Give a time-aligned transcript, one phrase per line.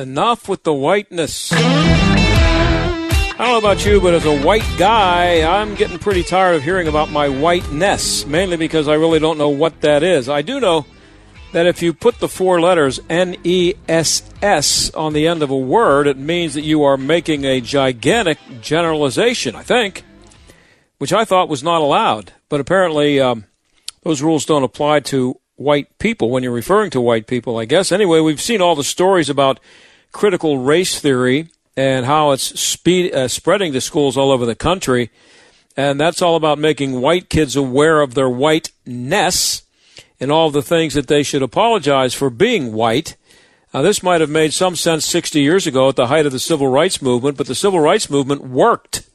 [0.00, 1.52] Enough with the whiteness.
[1.52, 6.62] I don't know about you, but as a white guy, I'm getting pretty tired of
[6.62, 10.26] hearing about my whiteness, mainly because I really don't know what that is.
[10.26, 10.86] I do know
[11.52, 15.50] that if you put the four letters N E S S on the end of
[15.50, 20.02] a word, it means that you are making a gigantic generalization, I think,
[20.96, 22.32] which I thought was not allowed.
[22.48, 23.44] But apparently, um,
[24.02, 27.92] those rules don't apply to white people when you're referring to white people, I guess.
[27.92, 29.60] Anyway, we've seen all the stories about
[30.12, 35.10] critical race theory and how it's speed, uh, spreading to schools all over the country.
[35.76, 39.62] And that's all about making white kids aware of their whiteness
[40.18, 43.16] and all the things that they should apologize for being white.
[43.72, 46.38] Now, this might have made some sense 60 years ago at the height of the
[46.38, 49.08] civil rights movement, but the civil rights movement worked.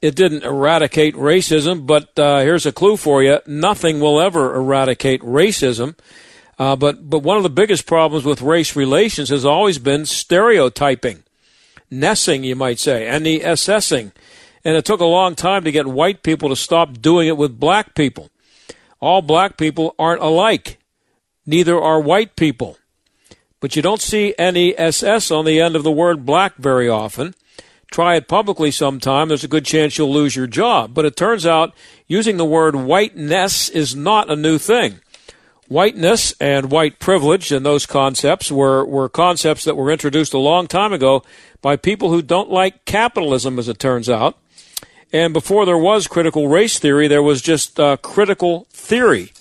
[0.00, 5.22] It didn't eradicate racism, but uh, here's a clue for you: nothing will ever eradicate
[5.22, 5.96] racism.
[6.58, 11.24] Uh, but but one of the biggest problems with race relations has always been stereotyping,
[11.90, 14.12] nessing, you might say, and the assessing.
[14.64, 17.60] And it took a long time to get white people to stop doing it with
[17.60, 18.30] black people.
[19.00, 20.78] All black people aren't alike.
[21.44, 22.78] Neither are white people.
[23.60, 27.34] But you don't see any SS on the end of the word black very often.
[27.90, 29.28] Try it publicly sometime.
[29.28, 30.94] There's a good chance you'll lose your job.
[30.94, 31.74] But it turns out
[32.06, 35.00] using the word whiteness is not a new thing.
[35.68, 40.66] Whiteness and white privilege and those concepts were, were concepts that were introduced a long
[40.66, 41.22] time ago
[41.62, 44.36] by people who don't like capitalism, as it turns out.
[45.12, 49.32] And before there was critical race theory, there was just uh, critical theory.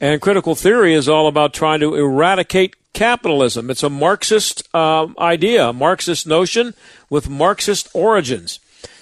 [0.00, 3.70] And critical theory is all about trying to eradicate capitalism.
[3.70, 6.74] It's a Marxist uh, idea, a Marxist notion
[7.10, 8.60] with Marxist origins.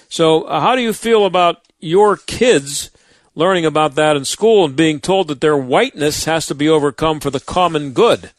[0.09, 2.91] So, uh, how do you feel about your kids
[3.39, 7.21] learning about that in school and being told that their whiteness has to be overcome
[7.21, 8.31] for the common good?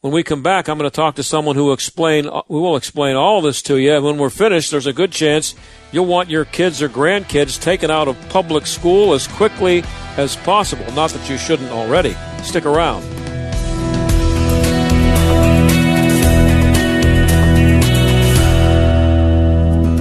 [0.00, 3.16] When we come back, I'm going to talk to someone who explain who will explain
[3.16, 3.96] all this to you.
[3.96, 5.54] And when we're finished, there's a good chance
[5.92, 9.82] you'll want your kids or grandkids taken out of public school as quickly
[10.16, 10.90] as possible.
[10.92, 12.16] Not that you shouldn't already.
[12.42, 13.19] Stick around.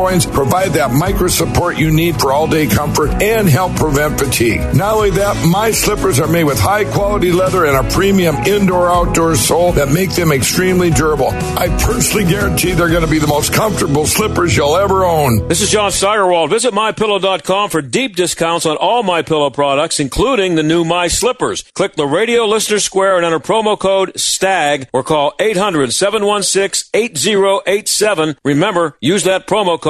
[0.00, 4.60] points, provide that micro support you need for all day comfort, and help prevent fatigue.
[4.74, 8.88] Not only that, my slippers are made with high quality leather and a premium indoor
[8.88, 11.28] outdoor sole that make them extremely durable.
[11.64, 15.48] I personally guarantee they're going to be the most comfortable slippers you'll ever own.
[15.48, 16.48] This is John Steigerwald.
[16.48, 21.62] Visit mypillow.com for deep discounts on all my pillow products, including the new My Slippers.
[21.74, 28.36] Click the radio listener square and enter promo code STAG or call 800 716 8087.
[28.44, 29.89] Remember, use that promo code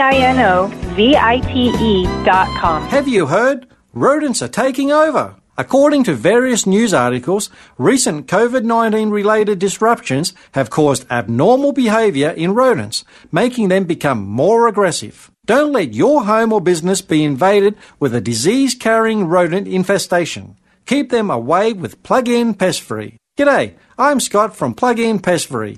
[0.01, 1.93] D-I-N-O-V-I-T-E
[2.25, 2.81] dot com.
[2.87, 3.67] Have you heard?
[3.93, 5.35] Rodents are taking over.
[5.59, 12.55] According to various news articles, recent COVID 19 related disruptions have caused abnormal behavior in
[12.55, 15.29] rodents, making them become more aggressive.
[15.45, 20.57] Don't let your home or business be invaded with a disease carrying rodent infestation.
[20.87, 23.17] Keep them away with Plug In Pest Free.
[23.37, 25.77] G'day, I'm Scott from Plug In Pest Free.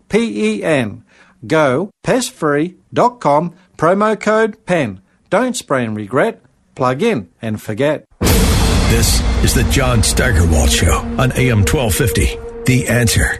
[0.11, 1.05] P-E-N.
[1.47, 5.01] Go pestfree.com, promo code PEN.
[5.29, 6.41] Don't spray and regret.
[6.75, 8.03] Plug in and forget.
[8.19, 12.37] This is the John Steigerwald Show on AM 1250.
[12.65, 13.39] The answer.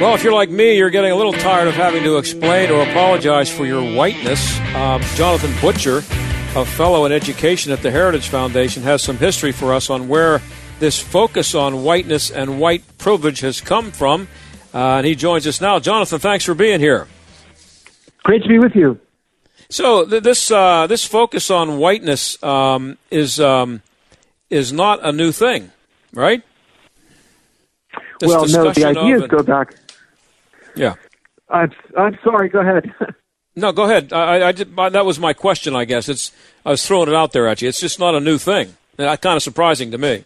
[0.00, 2.88] Well, if you're like me, you're getting a little tired of having to explain or
[2.88, 4.56] apologize for your whiteness.
[4.76, 9.74] Um, Jonathan Butcher, a fellow in education at the Heritage Foundation, has some history for
[9.74, 10.40] us on where
[10.78, 14.28] this focus on whiteness and white privilege has come from.
[14.76, 15.78] Uh, and he joins us now.
[15.78, 17.08] Jonathan, thanks for being here.
[18.24, 19.00] Great to be with you.
[19.70, 23.80] So th- this uh, this focus on whiteness um, is um,
[24.50, 25.70] is not a new thing,
[26.12, 26.42] right?
[28.20, 28.70] This well, no.
[28.70, 29.76] The ideas go back.
[30.74, 30.96] Yeah.
[31.48, 32.50] I'm I'm sorry.
[32.50, 32.92] Go ahead.
[33.56, 34.12] no, go ahead.
[34.12, 35.74] I, I did, that was my question.
[35.74, 36.32] I guess it's.
[36.66, 37.68] I was throwing it out there at you.
[37.70, 38.76] It's just not a new thing.
[38.96, 40.24] That kind of surprising to me.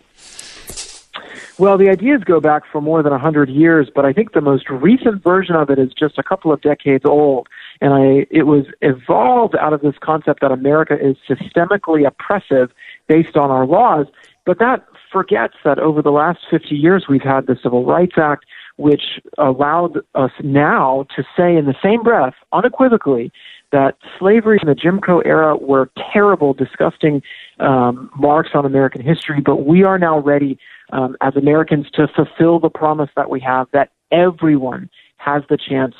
[1.60, 4.70] Well, the ideas go back for more than 100 years, but I think the most
[4.70, 7.48] recent version of it is just a couple of decades old.
[7.82, 12.70] And I, it was evolved out of this concept that America is systemically oppressive
[13.08, 14.06] based on our laws.
[14.46, 18.46] But that forgets that over the last 50 years, we've had the Civil Rights Act,
[18.76, 23.30] which allowed us now to say in the same breath, unequivocally,
[23.70, 27.22] that slavery and the Jim Crow era were terrible, disgusting
[27.60, 30.58] um, marks on American history, but we are now ready
[30.92, 35.94] um, as Americans to fulfill the promise that we have that everyone has the chance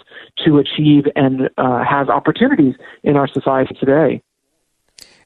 [0.45, 4.23] to achieve and uh, has opportunities in our society today.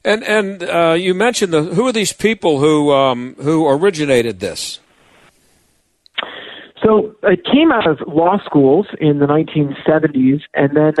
[0.03, 4.79] And and uh, you mentioned the who are these people who um, who originated this?
[6.83, 10.93] So it came out of law schools in the 1970s, and then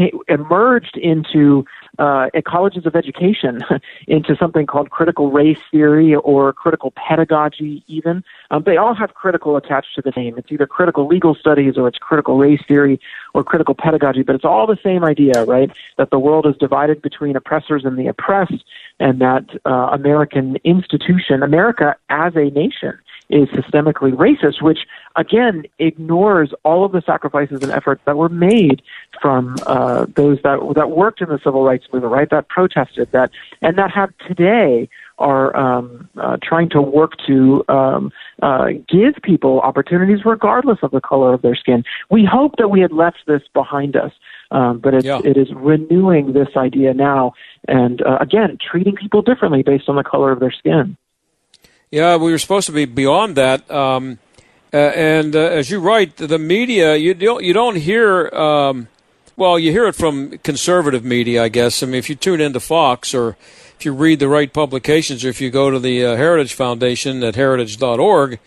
[0.00, 1.64] came, emerged into
[1.98, 3.60] uh, colleges of education
[4.08, 8.24] into something called critical race theory or critical pedagogy, even.
[8.50, 10.38] Um, they all have critical attached to the name.
[10.38, 13.00] It's either critical legal studies or it's critical race theory
[13.34, 15.70] or critical pedagogy, but it's all the same idea, right?
[15.98, 18.64] That the world is divided between oppressors and the oppressed,
[18.98, 22.98] and that uh, American institution, America as a nation,
[23.30, 24.80] is systemically racist, which
[25.16, 28.82] again ignores all of the sacrifices and efforts that were made
[29.22, 32.30] from uh, those that that worked in the civil rights movement, right?
[32.30, 33.30] That protested that
[33.62, 38.10] and that have today are um, uh, trying to work to um,
[38.42, 41.84] uh, give people opportunities regardless of the color of their skin.
[42.10, 44.12] We hope that we had left this behind us,
[44.50, 45.20] um, but it's, yeah.
[45.22, 47.34] it is renewing this idea now
[47.68, 50.96] and uh, again treating people differently based on the color of their skin.
[51.92, 53.68] Yeah, we were supposed to be beyond that.
[53.68, 54.20] Um,
[54.72, 58.28] uh, and uh, as you write, the media you don't you don't hear.
[58.28, 58.86] Um,
[59.36, 61.82] well, you hear it from conservative media, I guess.
[61.82, 63.36] I mean, if you tune into Fox or
[63.74, 67.24] if you read the right publications, or if you go to the uh, Heritage Foundation
[67.24, 68.38] at heritage.org,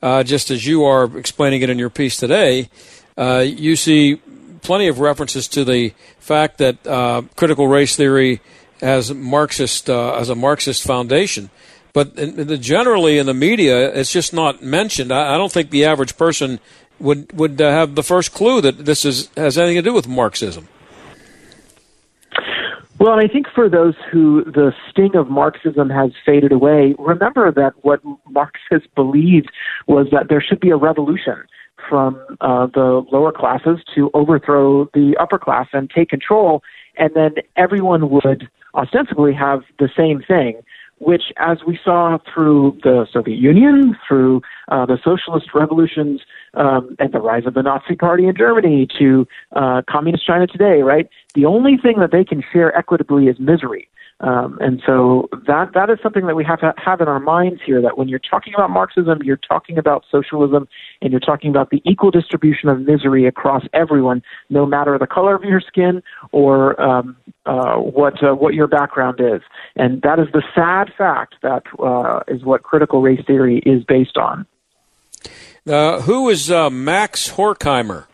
[0.00, 2.68] uh, just as you are explaining it in your piece today,
[3.16, 4.20] uh, you see
[4.62, 8.40] plenty of references to the fact that uh, critical race theory
[8.80, 11.50] has Marxist as a Marxist foundation.
[11.94, 15.10] But in, in generally in the media, it's just not mentioned.
[15.10, 16.60] I, I don't think the average person
[17.00, 20.06] would would uh, have the first clue that this is has anything to do with
[20.06, 20.68] Marxism.
[22.98, 27.72] Well, I think for those who the sting of Marxism has faded away, remember that
[27.82, 29.50] what Marxists believed
[29.86, 31.44] was that there should be a revolution
[31.88, 36.62] from uh, the lower classes to overthrow the upper class and take control
[36.96, 40.60] and then everyone would ostensibly have the same thing,
[40.98, 46.20] which, as we saw through the Soviet Union, through uh, the socialist revolutions,
[46.54, 50.82] um, and the rise of the Nazi Party in Germany to uh, communist China today,
[50.82, 51.08] right?
[51.34, 53.88] The only thing that they can share equitably is misery.
[54.24, 57.60] Um, and so that that is something that we have to have in our minds
[57.64, 57.82] here.
[57.82, 60.66] That when you're talking about Marxism, you're talking about socialism,
[61.02, 65.34] and you're talking about the equal distribution of misery across everyone, no matter the color
[65.34, 66.02] of your skin
[66.32, 69.42] or um, uh, what uh, what your background is.
[69.76, 74.16] And that is the sad fact that uh, is what critical race theory is based
[74.16, 74.46] on.
[75.68, 78.06] Uh, who is uh, Max Horkheimer?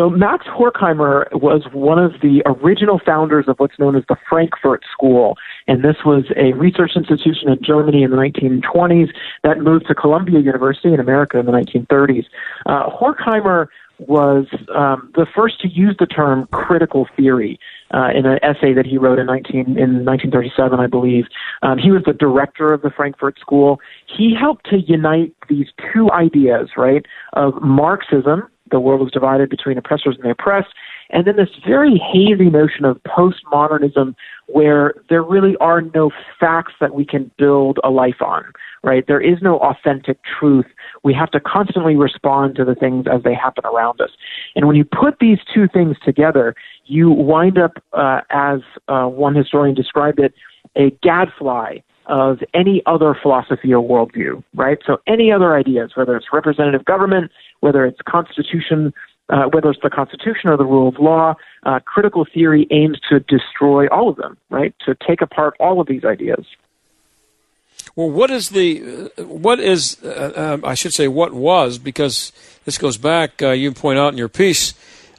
[0.00, 4.82] So Max Horkheimer was one of the original founders of what's known as the Frankfurt
[4.90, 5.36] School,
[5.68, 9.10] and this was a research institution in Germany in the 1920s
[9.44, 12.24] that moved to Columbia University in America in the 1930s.
[12.64, 13.66] Uh, Horkheimer
[14.08, 17.60] was um, the first to use the term critical theory
[17.92, 21.26] uh, in an essay that he wrote in 19 in 1937, I believe.
[21.60, 23.80] Um, he was the director of the Frankfurt School.
[24.06, 27.04] He helped to unite these two ideas, right,
[27.34, 28.48] of Marxism.
[28.70, 30.74] The world was divided between oppressors and the oppressed,
[31.10, 34.14] and then this very hazy notion of postmodernism
[34.46, 38.44] where there really are no facts that we can build a life on,
[38.82, 39.04] right?
[39.06, 40.66] There is no authentic truth.
[41.02, 44.10] We have to constantly respond to the things as they happen around us.
[44.54, 46.54] And when you put these two things together,
[46.86, 50.34] you wind up, uh, as uh, one historian described it,
[50.76, 51.78] a gadfly
[52.10, 54.78] of any other philosophy or worldview, right?
[54.86, 58.92] So any other ideas, whether it's representative government, whether it's constitution,
[59.30, 63.20] uh, whether it's the Constitution or the rule of law, uh, critical theory aims to
[63.20, 64.74] destroy all of them, right?
[64.86, 66.44] To take apart all of these ideas.
[67.94, 72.32] Well, what is the what is uh, um, I should say what was because
[72.64, 73.42] this goes back.
[73.42, 74.74] Uh, you point out in your piece.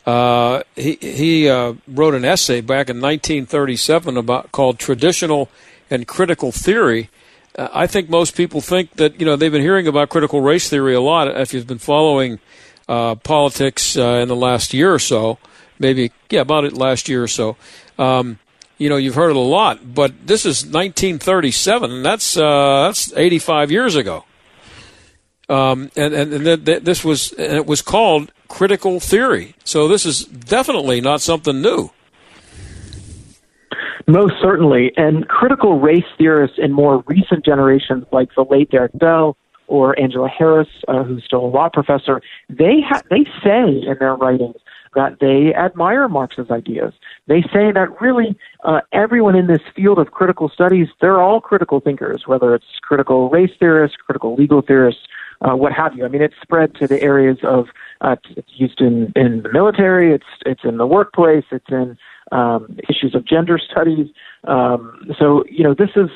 [0.05, 5.49] Uh, he he uh, wrote an essay back in 1937 about called traditional
[5.91, 7.09] and critical theory.
[7.55, 10.69] Uh, I think most people think that you know they've been hearing about critical race
[10.69, 11.27] theory a lot.
[11.27, 12.39] If you've been following
[12.87, 15.37] uh, politics in the last year or so,
[15.77, 17.57] maybe yeah, about it last year or so.
[17.99, 18.39] Um,
[18.77, 23.13] you know, you've heard it a lot, but this is 1937, and that's uh, that's
[23.13, 24.25] 85 years ago.
[25.49, 29.55] Um, and and, and th- th- this was and it was called critical theory.
[29.63, 31.91] So this is definitely not something new.
[34.07, 39.37] Most certainly, and critical race theorists in more recent generations, like the late Derrick Bell
[39.67, 44.15] or Angela Harris, uh, who's still a law professor, they ha- they say in their
[44.15, 44.57] writings
[44.95, 46.93] that they admire Marx's ideas.
[47.27, 51.79] They say that really uh, everyone in this field of critical studies, they're all critical
[51.79, 55.03] thinkers, whether it's critical race theorists, critical legal theorists,
[55.41, 56.05] uh, what have you.
[56.05, 57.67] I mean, it's spread to the areas of
[58.01, 61.97] uh, it's used in in the military, it's it's in the workplace, it's in
[62.31, 64.07] um, issues of gender studies.
[64.45, 66.09] Um, so you know, this is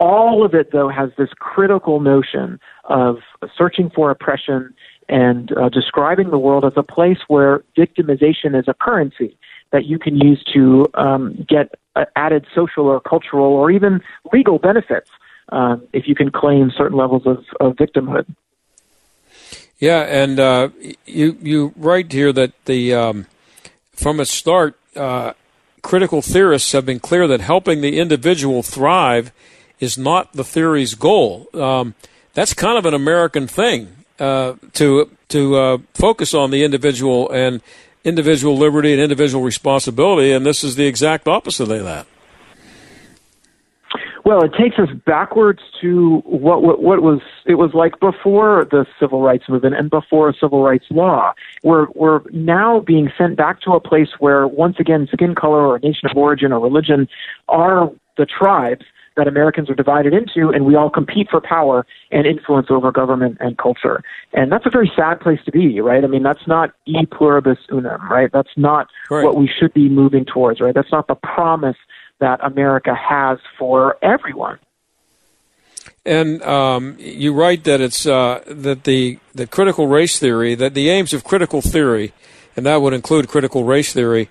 [0.00, 3.18] all of it though has this critical notion of
[3.56, 4.74] searching for oppression
[5.08, 9.36] and uh, describing the world as a place where victimization is a currency
[9.72, 14.00] that you can use to um, get uh, added social or cultural or even
[14.32, 15.10] legal benefits
[15.50, 18.24] um, if you can claim certain levels of, of victimhood.
[19.78, 20.68] Yeah, and uh,
[21.04, 23.26] you you write here that the um,
[23.92, 25.32] from a start, uh,
[25.82, 29.32] critical theorists have been clear that helping the individual thrive
[29.80, 31.48] is not the theory's goal.
[31.54, 31.94] Um,
[32.32, 37.60] that's kind of an American thing uh, to to uh, focus on the individual and
[38.04, 42.06] individual liberty and individual responsibility, and this is the exact opposite of that.
[44.24, 48.86] Well, it takes us backwards to what, what what was it was like before the
[48.98, 51.34] civil rights movement and before civil rights law.
[51.62, 55.78] We're we're now being sent back to a place where once again skin color or
[55.78, 57.06] nation of origin or religion
[57.48, 62.26] are the tribes that Americans are divided into, and we all compete for power and
[62.26, 64.02] influence over government and culture.
[64.32, 66.02] And that's a very sad place to be, right?
[66.02, 68.30] I mean, that's not e pluribus unum, right?
[68.32, 69.24] That's not right.
[69.24, 70.74] what we should be moving towards, right?
[70.74, 71.76] That's not the promise
[72.20, 74.58] that America has for everyone.
[76.06, 80.90] And um, you write that it's uh, that the the critical race theory that the
[80.90, 82.12] aims of critical theory,
[82.56, 84.28] and that would include critical race theory,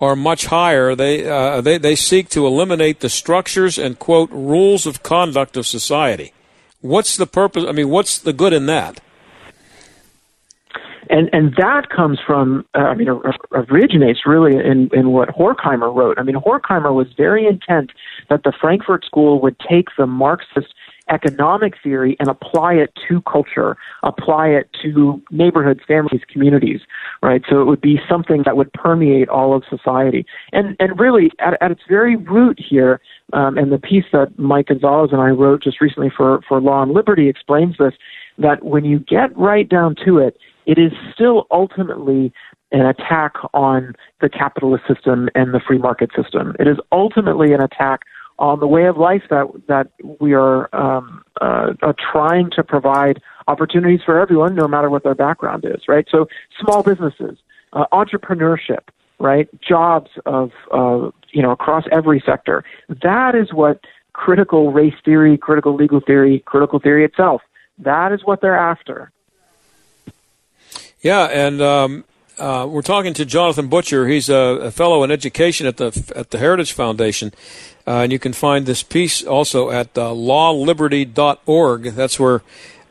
[0.00, 0.94] are much higher.
[0.94, 5.66] They, uh, they, they seek to eliminate the structures and, quote, rules of conduct of
[5.66, 6.32] society.
[6.80, 7.64] What's the purpose?
[7.66, 9.00] I mean, what's the good in that?
[11.10, 13.08] And and that comes from, uh, I mean,
[13.52, 16.18] originates really in in what Horkheimer wrote.
[16.18, 17.92] I mean, Horkheimer was very intent
[18.28, 20.74] that the Frankfurt School would take the Marxist
[21.08, 26.80] economic theory and apply it to culture, apply it to neighborhoods, families, communities,
[27.22, 27.42] right?
[27.48, 30.26] So it would be something that would permeate all of society.
[30.52, 33.00] And, and really, at, at its very root here,
[33.32, 36.82] um, and the piece that Mike Gonzalez and I wrote just recently for, for Law
[36.82, 37.94] and Liberty explains this,
[38.38, 40.36] that when you get right down to it,
[40.66, 42.32] it is still ultimately
[42.72, 46.54] an attack on the capitalist system and the free market system.
[46.58, 48.00] It is ultimately an attack
[48.38, 49.88] on the way of life that that
[50.20, 51.72] we are um, uh,
[52.12, 55.82] trying to provide opportunities for everyone, no matter what their background is.
[55.88, 56.06] Right.
[56.10, 56.26] So
[56.60, 57.38] small businesses,
[57.72, 62.64] uh, entrepreneurship, right, jobs of uh, you know across every sector.
[63.02, 63.80] That is what
[64.12, 67.42] critical race theory, critical legal theory, critical theory itself.
[67.78, 69.12] That is what they're after.
[71.02, 72.04] Yeah, and um,
[72.38, 74.06] uh, we're talking to Jonathan Butcher.
[74.08, 77.32] He's a, a, fellow in education at the at the Heritage Foundation,
[77.86, 81.82] uh, and you can find this piece also at uh, lawliberty.org.
[81.82, 82.42] That's where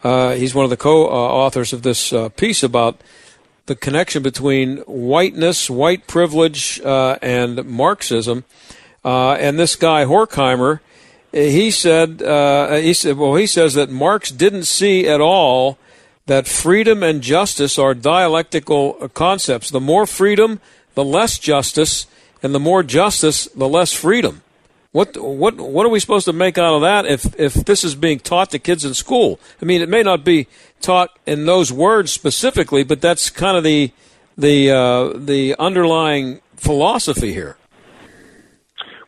[0.04, 3.02] uh, he's one of the co-authors of this uh, piece about
[3.66, 8.46] the connection between whiteness, white privilege, uh, and Marxism.
[9.04, 10.80] and this guy Horkheimer,
[11.32, 12.20] he said
[12.84, 15.80] he said well he says that Marx didn't see at all
[16.28, 19.70] that freedom and justice are dialectical concepts.
[19.70, 20.60] The more freedom,
[20.96, 22.08] the less justice,
[22.42, 24.42] and the more justice, the less freedom.
[24.92, 27.96] What what what are we supposed to make out of that if if this is
[27.96, 29.42] being taught to kids in school?
[29.62, 30.48] I mean, it may not be
[30.80, 33.92] taught in those words specifically, but that's kind of the
[34.38, 37.58] the uh, the underlying philosophy here.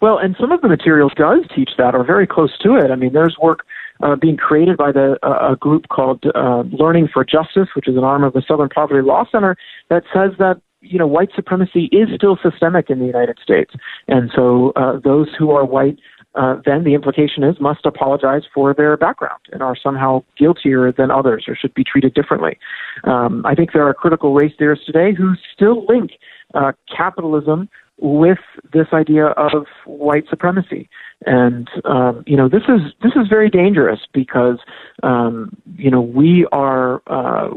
[0.02, 2.92] Well, and some of the materials does teach that, or very close to it.
[2.92, 3.66] I mean, there's work
[4.02, 7.98] uh, being created by the uh, a group called uh, Learning for Justice, which is
[7.98, 9.56] an arm of the Southern Poverty Law Center,
[9.90, 13.74] that says that you know white supremacy is still systemic in the United States,
[14.08, 15.98] and so uh, those who are white.
[16.36, 21.10] Uh, then the implication is must apologize for their background and are somehow guiltier than
[21.10, 22.60] others or should be treated differently.
[23.06, 26.12] Um, I think there are critical race theorists today who still link
[26.54, 28.40] uh, capitalism with
[28.74, 30.90] this idea of white supremacy.
[31.26, 34.60] And um, you know this is this is very dangerous because
[35.02, 37.50] um, you know we are uh,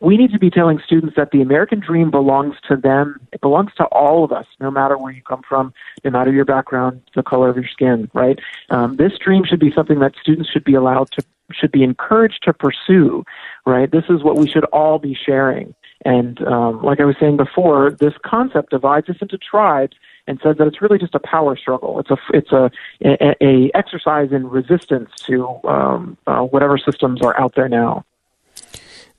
[0.00, 3.20] we need to be telling students that the American dream belongs to them.
[3.32, 5.72] It belongs to all of us, no matter where you come from,
[6.04, 8.10] no matter your background, the color of your skin.
[8.14, 8.40] Right?
[8.70, 12.42] Um, this dream should be something that students should be allowed to should be encouraged
[12.42, 13.24] to pursue.
[13.64, 13.92] Right?
[13.92, 15.72] This is what we should all be sharing.
[16.04, 20.56] And um, like I was saying before, this concept divides us into tribes and says
[20.58, 22.00] that it's really just a power struggle.
[22.00, 22.70] It's a it's a
[23.04, 28.04] a, a exercise in resistance to um, uh, whatever systems are out there now.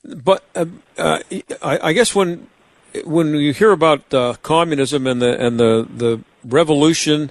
[0.04, 0.66] But uh,
[0.98, 1.20] uh,
[1.62, 2.46] I, I, guess when
[3.04, 7.30] when you hear about uh, communism and the and the the revolution,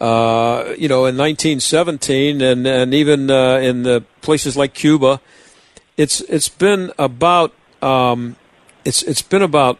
[0.00, 5.20] uh, you know, in 1917, and and even uh, in the places like Cuba,
[5.96, 8.36] it's it's been about um,
[8.84, 9.78] it's it's been about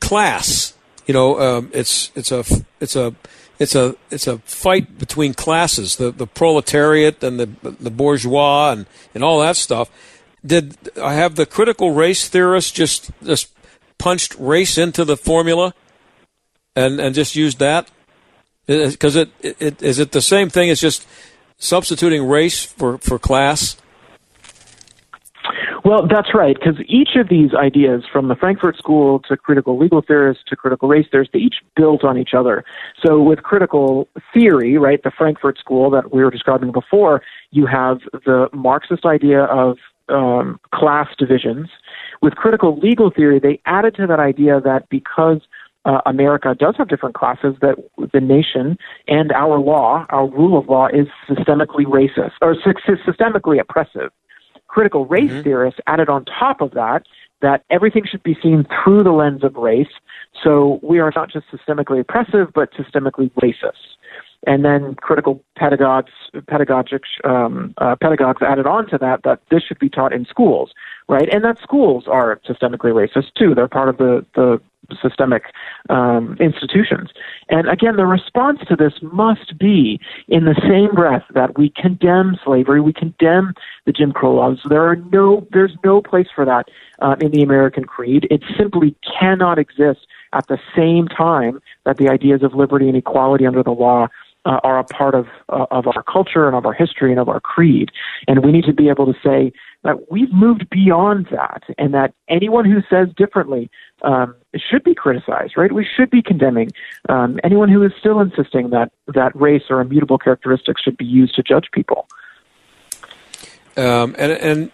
[0.00, 0.74] class
[1.08, 2.44] you know, um, it's it's a
[2.80, 3.14] it's a
[3.58, 7.46] it's a it's a fight between classes, the the proletariat and the
[7.80, 9.90] the bourgeois and and all that stuff.
[10.44, 13.48] Did I have the critical race theorists just just
[13.96, 15.72] punched race into the formula
[16.76, 17.90] and and just used that?
[18.66, 21.06] Because it, it, it is it the same thing as just
[21.56, 23.78] substituting race for for class?
[25.88, 30.02] Well, that's right, because each of these ideas, from the Frankfurt School to critical legal
[30.06, 32.62] theorists to critical race theorists, they each built on each other.
[33.02, 37.22] So with critical theory, right, the Frankfurt School that we were describing before,
[37.52, 39.78] you have the Marxist idea of
[40.10, 41.70] um, class divisions.
[42.20, 45.40] With critical legal theory, they added to that idea that because
[45.86, 47.76] uh, America does have different classes, that
[48.12, 54.10] the nation and our law, our rule of law, is systemically racist or systemically oppressive
[54.68, 55.42] critical race mm-hmm.
[55.42, 57.02] theorists added on top of that
[57.40, 59.86] that everything should be seen through the lens of race.
[60.42, 63.96] So we are not just systemically oppressive, but systemically racist.
[64.46, 66.12] And then critical pedagogues,
[66.46, 70.70] pedagogic um, uh, pedagogues added on to that that this should be taught in schools,
[71.08, 71.28] right?
[71.32, 73.54] And that schools are systemically racist too.
[73.54, 74.60] They're part of the the
[75.02, 75.44] systemic
[75.90, 77.10] um, institutions.
[77.48, 82.38] And again, the response to this must be in the same breath that we condemn
[82.44, 83.54] slavery, we condemn
[83.86, 84.60] the Jim Crow laws.
[84.68, 86.68] There are no, there's no place for that
[87.00, 88.26] uh, in the American creed.
[88.30, 93.46] It simply cannot exist at the same time that the ideas of liberty and equality
[93.46, 94.08] under the law
[94.48, 97.28] uh, are a part of uh, of our culture and of our history and of
[97.28, 97.90] our creed.
[98.26, 99.52] And we need to be able to say
[99.84, 103.70] that we've moved beyond that, and that anyone who says differently
[104.02, 105.56] um, should be criticized.
[105.56, 105.70] Right?
[105.70, 106.70] We should be condemning
[107.10, 111.34] um, anyone who is still insisting that that race or immutable characteristics should be used
[111.36, 112.08] to judge people.
[113.76, 114.70] Um, and and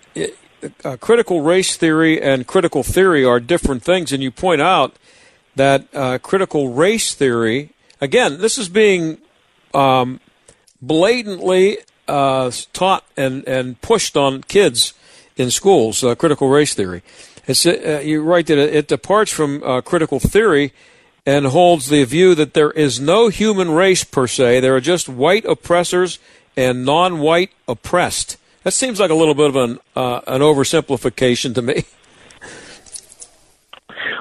[0.84, 4.96] uh, critical race theory and critical theory are different things, and you point out
[5.56, 9.18] that uh, critical race theory, again, this is being
[9.74, 10.20] um,
[10.80, 14.94] blatantly uh, taught and, and pushed on kids
[15.36, 17.02] in schools, uh, critical race theory.
[17.46, 20.72] It's, uh, you write that it, departs from uh, critical theory
[21.26, 24.60] and holds the view that there is no human race per se.
[24.60, 26.18] There are just white oppressors
[26.56, 28.36] and non-white oppressed.
[28.62, 31.84] That seems like a little bit of an uh, an oversimplification to me.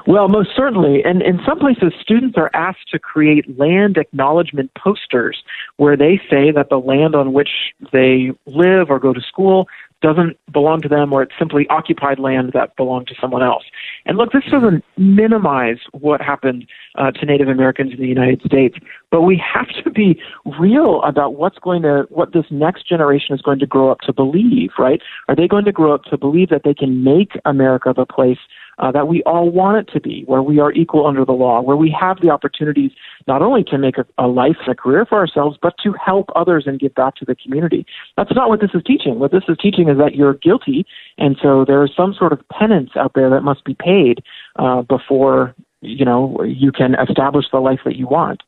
[0.07, 1.03] Well, most certainly.
[1.03, 5.43] And in some places, students are asked to create land acknowledgement posters
[5.77, 7.49] where they say that the land on which
[7.91, 9.67] they live or go to school
[10.03, 13.63] doesn't belong to them or it's simply occupied land that belonged to someone else.
[14.05, 18.77] And look, this doesn't minimize what happened uh, to Native Americans in the United States,
[19.09, 20.21] but we have to be
[20.59, 24.11] real about what's going to, what this next generation is going to grow up to
[24.11, 25.01] believe, right?
[25.29, 28.39] Are they going to grow up to believe that they can make America the place
[28.79, 31.61] uh, that we all want it to be, where we are equal under the law,
[31.61, 32.91] where we have the opportunities
[33.27, 36.29] not only to make a, a life and a career for ourselves, but to help
[36.35, 37.85] others and give back to the community.
[38.17, 39.19] That's not what this is teaching.
[39.19, 40.85] What this is teaching is that you're guilty,
[41.17, 44.23] and so there is some sort of penance out there that must be paid
[44.55, 48.41] uh, before you know you can establish the life that you want.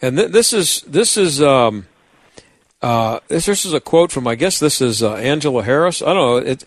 [0.00, 1.42] And th- this is this is.
[1.42, 1.86] Um
[2.80, 6.00] uh, this, this is a quote from, I guess this is uh, Angela Harris.
[6.00, 6.36] I don't know.
[6.36, 6.64] It,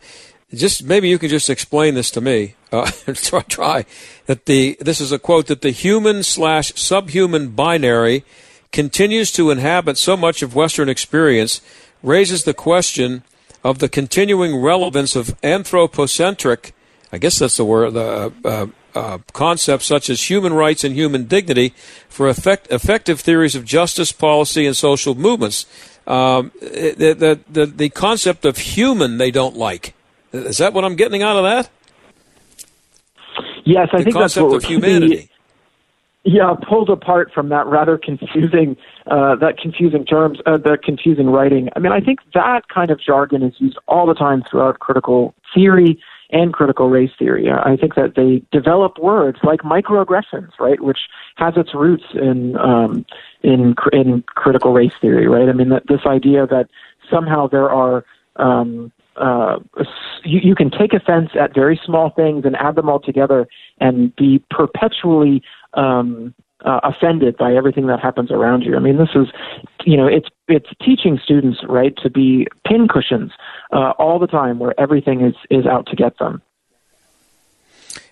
[0.53, 2.55] just maybe you can just explain this to me.
[2.71, 3.85] Uh, try, try
[4.25, 8.23] that the this is a quote that the human slash subhuman binary
[8.71, 11.61] continues to inhabit so much of Western experience
[12.01, 13.23] raises the question
[13.63, 16.73] of the continuing relevance of anthropocentric.
[17.11, 17.93] I guess that's the word.
[17.93, 21.73] The uh, uh, concepts such as human rights and human dignity
[22.09, 25.65] for effect, effective theories of justice, policy, and social movements.
[26.07, 29.93] Um, the, the, the, the concept of human they don't like.
[30.33, 31.69] Is that what I'm getting out of that?
[33.65, 35.29] Yes, I the think that's what of humanity.
[36.23, 41.69] yeah, pulled apart from that rather confusing, uh, that confusing terms, uh, the confusing writing.
[41.75, 45.33] I mean, I think that kind of jargon is used all the time throughout critical
[45.53, 45.99] theory
[46.31, 47.49] and critical race theory.
[47.51, 50.99] I think that they develop words like microaggressions, right, which
[51.35, 53.05] has its roots in um,
[53.43, 55.49] in in critical race theory, right?
[55.49, 56.67] I mean, that this idea that
[57.09, 58.05] somehow there are
[58.37, 59.59] um, uh,
[60.23, 63.47] you, you can take offense at very small things and add them all together
[63.79, 65.41] and be perpetually
[65.73, 66.33] um,
[66.65, 68.75] uh, offended by everything that happens around you.
[68.75, 69.27] I mean, this is,
[69.85, 73.31] you know, it's it's teaching students right to be pincushions
[73.71, 76.41] uh, all the time, where everything is is out to get them.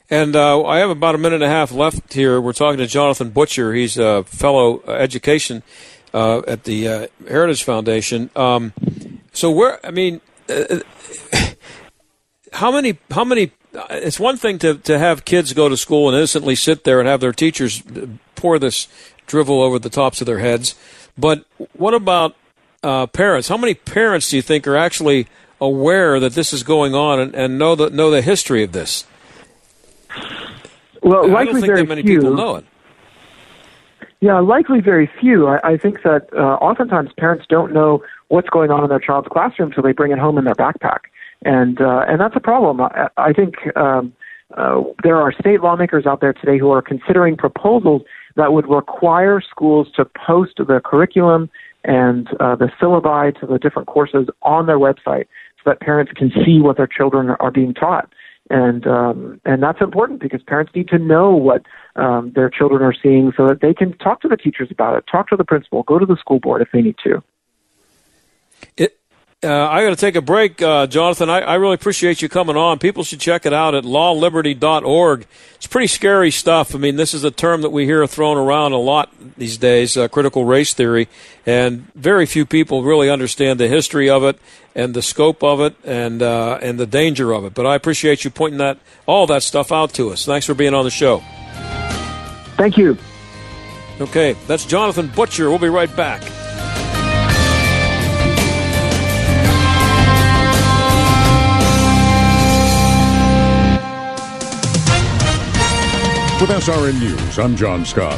[0.09, 2.41] And uh, I have about a minute and a half left here.
[2.41, 3.73] We're talking to Jonathan Butcher.
[3.75, 5.61] He's a fellow education
[6.15, 8.31] uh, at the uh, Heritage Foundation.
[8.35, 8.73] Um,
[9.33, 10.79] so where, I mean, uh,
[12.53, 13.51] how many how many
[13.91, 17.07] it's one thing to, to have kids go to school and innocently sit there and
[17.07, 17.83] have their teachers
[18.35, 18.87] pour this
[19.27, 20.75] drivel over the tops of their heads
[21.17, 22.35] but what about
[22.83, 23.47] uh, parents?
[23.47, 25.27] How many parents do you think are actually
[25.59, 29.05] aware that this is going on and, and know the know the history of this?
[31.01, 32.19] Well I don't think very that many few.
[32.19, 32.65] people know it
[34.21, 35.47] Yeah, likely very few.
[35.47, 39.29] I, I think that uh, oftentimes parents don't know what's going on in their child's
[39.29, 40.99] classroom until they bring it home in their backpack,
[41.45, 42.81] and uh, and that's a problem.
[42.81, 44.13] I, I think um,
[44.57, 48.01] uh, there are state lawmakers out there today who are considering proposals
[48.35, 51.49] that would require schools to post the curriculum
[51.85, 55.27] and uh, the syllabi to the different courses on their website
[55.57, 58.09] so that parents can see what their children are being taught
[58.49, 61.63] and um, and that's important because parents need to know what
[61.95, 65.05] um, their children are seeing so that they can talk to the teachers about it,
[65.09, 67.21] talk to the principal, go to the school board if they need to.
[69.41, 71.29] Uh, I got to take a break, uh, Jonathan.
[71.29, 72.77] I, I, really appreciate you coming on.
[72.77, 75.25] People should check it out at lawliberty.org.
[75.55, 76.75] It's pretty scary stuff.
[76.75, 79.95] I mean, this is a term that we hear thrown around a lot these days,
[79.95, 81.07] uh, critical race theory,
[81.45, 84.37] and very few people really understand the history of it
[84.75, 87.53] and the scope of it and uh, and the danger of it.
[87.53, 90.25] But I appreciate you pointing that all that stuff out to us.
[90.25, 91.23] Thanks for being on the show.
[92.57, 92.97] Thank you.
[94.01, 95.49] Okay, that's Jonathan Butcher.
[95.49, 96.23] We'll be right back.
[106.39, 108.17] With SRN News, I'm John Scott.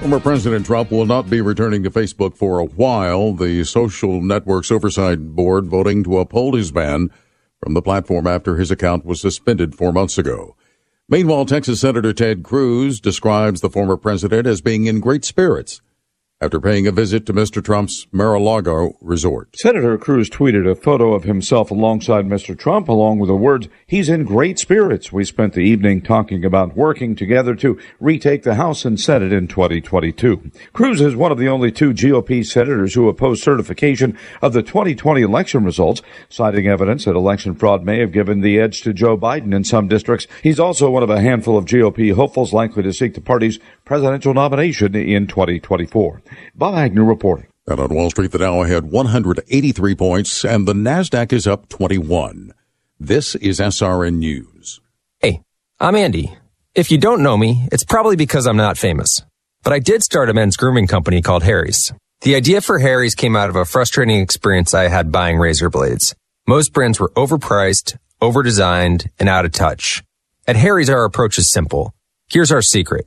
[0.00, 3.32] Former President Trump will not be returning to Facebook for a while.
[3.32, 7.08] The Social Networks Oversight Board voting to uphold his ban
[7.62, 10.54] from the platform after his account was suspended four months ago.
[11.08, 15.80] Meanwhile, Texas Senator Ted Cruz describes the former president as being in great spirits
[16.42, 17.64] after paying a visit to Mr.
[17.64, 19.54] Trump's Mar-a-Lago resort.
[19.54, 22.58] Senator Cruz tweeted a photo of himself alongside Mr.
[22.58, 25.12] Trump, along with the words, he's in great spirits.
[25.12, 29.46] We spent the evening talking about working together to retake the House and Senate in
[29.46, 30.50] 2022.
[30.72, 35.22] Cruz is one of the only two GOP senators who oppose certification of the 2020
[35.22, 39.54] election results, citing evidence that election fraud may have given the edge to Joe Biden
[39.54, 40.26] in some districts.
[40.42, 43.60] He's also one of a handful of GOP hopefuls likely to seek the party's
[43.92, 46.22] presidential nomination in 2024.
[46.54, 47.46] Bob Agnew reporting.
[47.66, 52.54] And on Wall Street, the Dow had 183 points and the NASDAQ is up 21.
[52.98, 54.80] This is SRN News.
[55.20, 55.42] Hey,
[55.78, 56.34] I'm Andy.
[56.74, 59.20] If you don't know me, it's probably because I'm not famous.
[59.62, 61.92] But I did start a men's grooming company called Harry's.
[62.22, 66.14] The idea for Harry's came out of a frustrating experience I had buying razor blades.
[66.46, 70.02] Most brands were overpriced, overdesigned, and out of touch.
[70.46, 71.94] At Harry's, our approach is simple.
[72.30, 73.06] Here's our secret.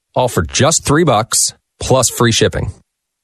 [0.15, 2.71] all for just three bucks plus free shipping.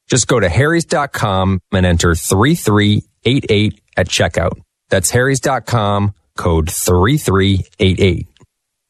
[0.10, 4.60] Just go to harrys.com and enter 3388 at checkout.
[4.90, 8.28] That's harrys.com code 3388.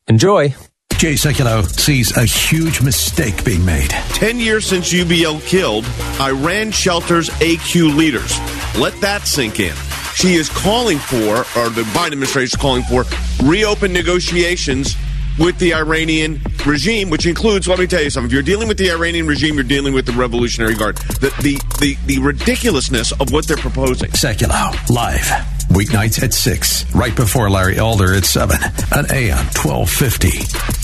[0.07, 0.55] Enjoy.
[0.97, 3.89] Jay Sekulow sees a huge mistake being made.
[3.89, 5.86] 10 years since UBL killed,
[6.19, 8.39] Iran shelters AQ leaders.
[8.79, 9.75] Let that sink in.
[10.15, 13.05] She is calling for, or the Biden administration is calling for,
[13.43, 14.95] reopen negotiations
[15.38, 18.78] with the Iranian regime, which includes, let me tell you something, if you're dealing with
[18.78, 20.97] the Iranian regime, you're dealing with the Revolutionary Guard.
[20.97, 24.12] The, the, the, the ridiculousness of what they're proposing.
[24.12, 25.26] Sekulow live.
[25.69, 28.58] Weeknights at 6, right before Larry Elder at 7,
[28.95, 30.30] on AM 1250.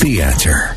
[0.04, 0.76] The Answer.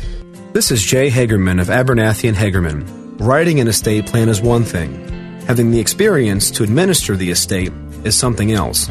[0.53, 3.19] This is Jay Hagerman of Abernathy and Hagerman.
[3.19, 5.07] Writing an estate plan is one thing.
[5.45, 7.71] Having the experience to administer the estate
[8.03, 8.89] is something else.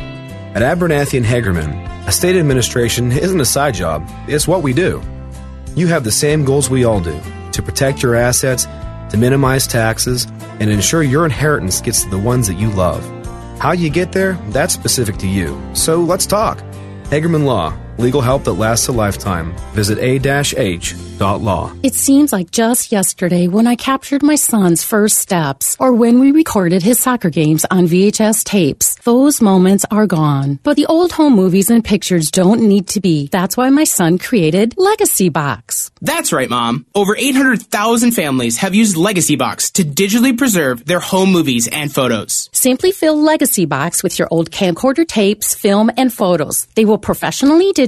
[0.56, 5.02] At Abernathy and Hagerman, estate administration isn't a side job, it's what we do.
[5.74, 7.20] You have the same goals we all do
[7.52, 8.64] to protect your assets,
[9.10, 10.26] to minimize taxes,
[10.58, 13.04] and ensure your inheritance gets to the ones that you love.
[13.58, 15.60] How you get there, that's specific to you.
[15.74, 16.56] So let's talk.
[17.10, 19.54] Hagerman Law, legal help that lasts a lifetime.
[19.72, 21.72] Visit a-h.law.
[21.82, 26.30] It seems like just yesterday when I captured my son's first steps or when we
[26.32, 28.96] recorded his soccer games on VHS tapes.
[29.04, 30.58] Those moments are gone.
[30.62, 33.28] But the old home movies and pictures don't need to be.
[33.32, 35.90] That's why my son created Legacy Box.
[36.02, 36.84] That's right, Mom.
[36.94, 42.50] Over 800,000 families have used Legacy Box to digitally preserve their home movies and photos.
[42.52, 46.66] Simply fill Legacy Box with your old camcorder tapes, film, and photos.
[46.74, 47.85] They will professionally digitize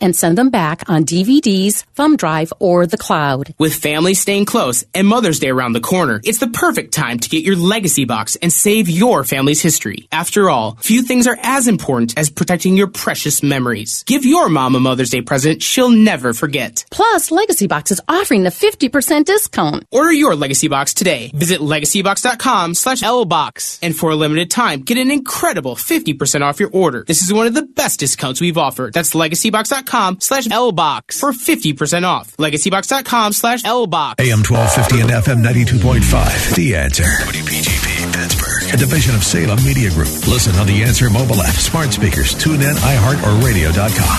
[0.00, 3.54] and send them back on DVDs, thumb drive, or the cloud.
[3.58, 7.28] With families staying close and Mother's Day around the corner, it's the perfect time to
[7.28, 10.08] get your Legacy Box and save your family's history.
[10.12, 14.02] After all, few things are as important as protecting your precious memories.
[14.04, 16.84] Give your mom a Mother's Day present she'll never forget.
[16.90, 19.84] Plus, Legacy Box is offering a 50% discount.
[19.90, 21.30] Order your Legacy Box today.
[21.34, 23.78] Visit legacybox.com slash lbox.
[23.82, 27.04] And for a limited time, get an incredible 50% off your order.
[27.06, 28.92] This is one of the best discounts we've offered.
[28.92, 32.36] That's legacybox.com slash lbox for 50% off.
[32.36, 34.14] Legacybox.com slash lbox.
[34.20, 36.54] AM 1250 and FM 92.5.
[36.56, 37.04] The Answer.
[37.04, 38.74] WPGP Pittsburgh.
[38.74, 40.08] A division of Salem Media Group.
[40.26, 44.18] Listen on the Answer mobile app, smart speakers, tune in, iHeart, or radio.com.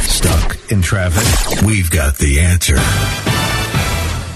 [0.00, 1.62] Stuck in traffic?
[1.64, 3.29] We've got the answer.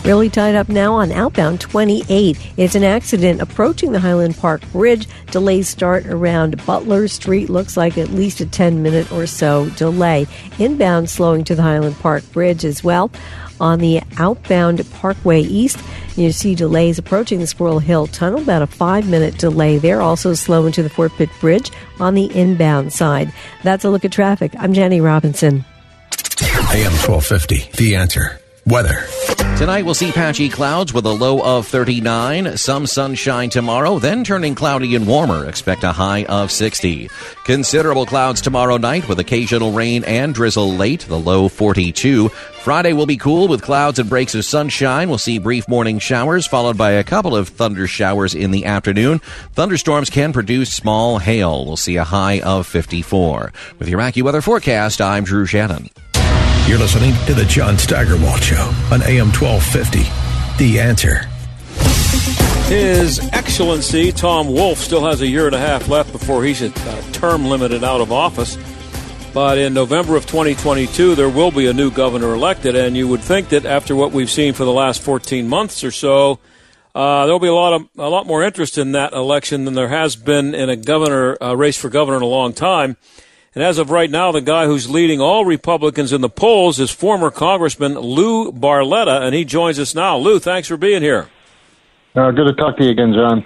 [0.04, 2.38] Really tied up now on outbound 28.
[2.58, 5.08] It's an accident approaching the Highland Park Bridge.
[5.30, 7.48] Delays start around Butler Street.
[7.48, 10.26] Looks like at least a 10 minute or so delay.
[10.58, 13.10] Inbound slowing to the Highland Park Bridge as well.
[13.60, 15.78] On the outbound Parkway East,
[16.16, 20.02] you see delays approaching the Squirrel Hill Tunnel, about a five minute delay there.
[20.02, 23.32] Also slow into the Fort Pitt Bridge on the inbound side.
[23.62, 24.52] That's a look at traffic.
[24.58, 25.64] I'm Jenny Robinson.
[26.42, 27.70] AM 1250.
[27.78, 28.38] The Answer.
[28.66, 29.06] Weather.
[29.56, 34.54] Tonight we'll see patchy clouds with a low of 39, some sunshine tomorrow, then turning
[34.54, 35.46] cloudy and warmer.
[35.48, 37.08] Expect a high of 60.
[37.44, 42.28] Considerable clouds tomorrow night with occasional rain and drizzle late, the low 42.
[42.28, 45.08] Friday will be cool with clouds and breaks of sunshine.
[45.08, 49.20] We'll see brief morning showers followed by a couple of thunder showers in the afternoon.
[49.52, 51.64] Thunderstorms can produce small hail.
[51.64, 53.52] We'll see a high of 54.
[53.78, 55.88] With your AccuWeather forecast, I'm Drew Shannon.
[56.66, 59.98] You're listening to the John Steigerwald Show on AM 1250.
[60.56, 61.26] The Answer.
[62.68, 66.60] His Excellency Tom Wolf still has a year and a half left before he's
[67.12, 68.56] term limited out of office.
[69.34, 73.20] But in November of 2022, there will be a new governor elected, and you would
[73.20, 76.38] think that after what we've seen for the last 14 months or so,
[76.94, 79.88] uh, there'll be a lot of a lot more interest in that election than there
[79.88, 82.96] has been in a governor race for governor in a long time.
[83.54, 86.90] And as of right now, the guy who's leading all Republicans in the polls is
[86.90, 90.16] former Congressman Lou Barletta, and he joins us now.
[90.16, 91.28] Lou, thanks for being here.
[92.16, 93.44] Uh, good to talk to you again, John.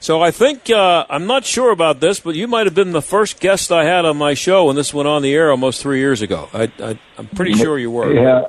[0.00, 3.02] So I think uh, I'm not sure about this, but you might have been the
[3.02, 5.98] first guest I had on my show when this went on the air almost three
[5.98, 6.48] years ago.
[6.52, 6.70] I,
[7.18, 8.12] am pretty sure you were.
[8.12, 8.44] Yeah,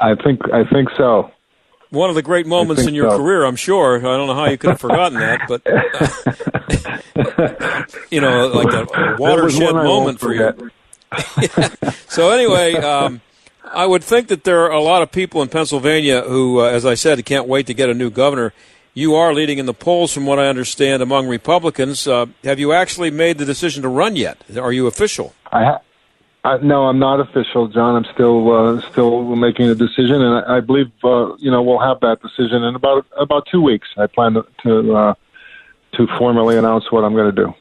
[0.00, 1.30] I think I think so.
[1.96, 3.18] One of the great moments in your so.
[3.18, 3.98] career, I'm sure.
[3.98, 5.82] I don't know how you could have forgotten that, but uh,
[8.10, 10.70] you know, like a, watershed moment for you.
[12.08, 12.74] so anyway.
[12.74, 13.20] Um,
[13.72, 16.86] I would think that there are a lot of people in Pennsylvania who, uh, as
[16.86, 18.52] I said, can't wait to get a new governor.
[18.94, 22.06] You are leading in the polls, from what I understand, among Republicans.
[22.06, 24.38] Uh, have you actually made the decision to run yet?
[24.56, 25.34] Are you official?
[25.52, 25.80] I, ha-
[26.62, 27.96] No, I'm not official, John.
[27.96, 31.80] I'm still uh, still making a decision, and I, I believe uh, you know we'll
[31.80, 33.88] have that decision in about about two weeks.
[33.96, 35.14] I plan to to, uh,
[35.94, 37.54] to formally announce what I'm going to do.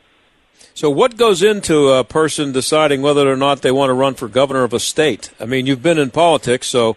[0.75, 4.27] So, what goes into a person deciding whether or not they want to run for
[4.27, 5.31] governor of a state?
[5.39, 6.95] I mean, you've been in politics, so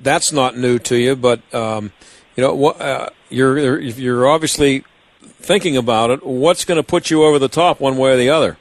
[0.00, 1.14] that's not new to you.
[1.14, 1.92] But um,
[2.36, 4.84] you know, uh, you're you're obviously
[5.20, 6.24] thinking about it.
[6.24, 8.56] What's going to put you over the top, one way or the other?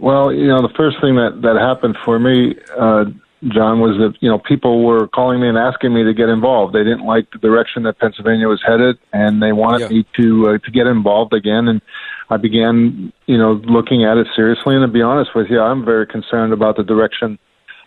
[0.00, 3.06] Well, you know, the first thing that that happened for me, uh,
[3.48, 6.74] John, was that you know people were calling me and asking me to get involved.
[6.74, 9.98] They didn't like the direction that Pennsylvania was headed, and they wanted yeah.
[9.98, 11.68] me to uh, to get involved again.
[11.68, 11.82] And
[12.30, 14.76] I began, you know, looking at it seriously.
[14.76, 17.38] And to be honest with you, I'm very concerned about the direction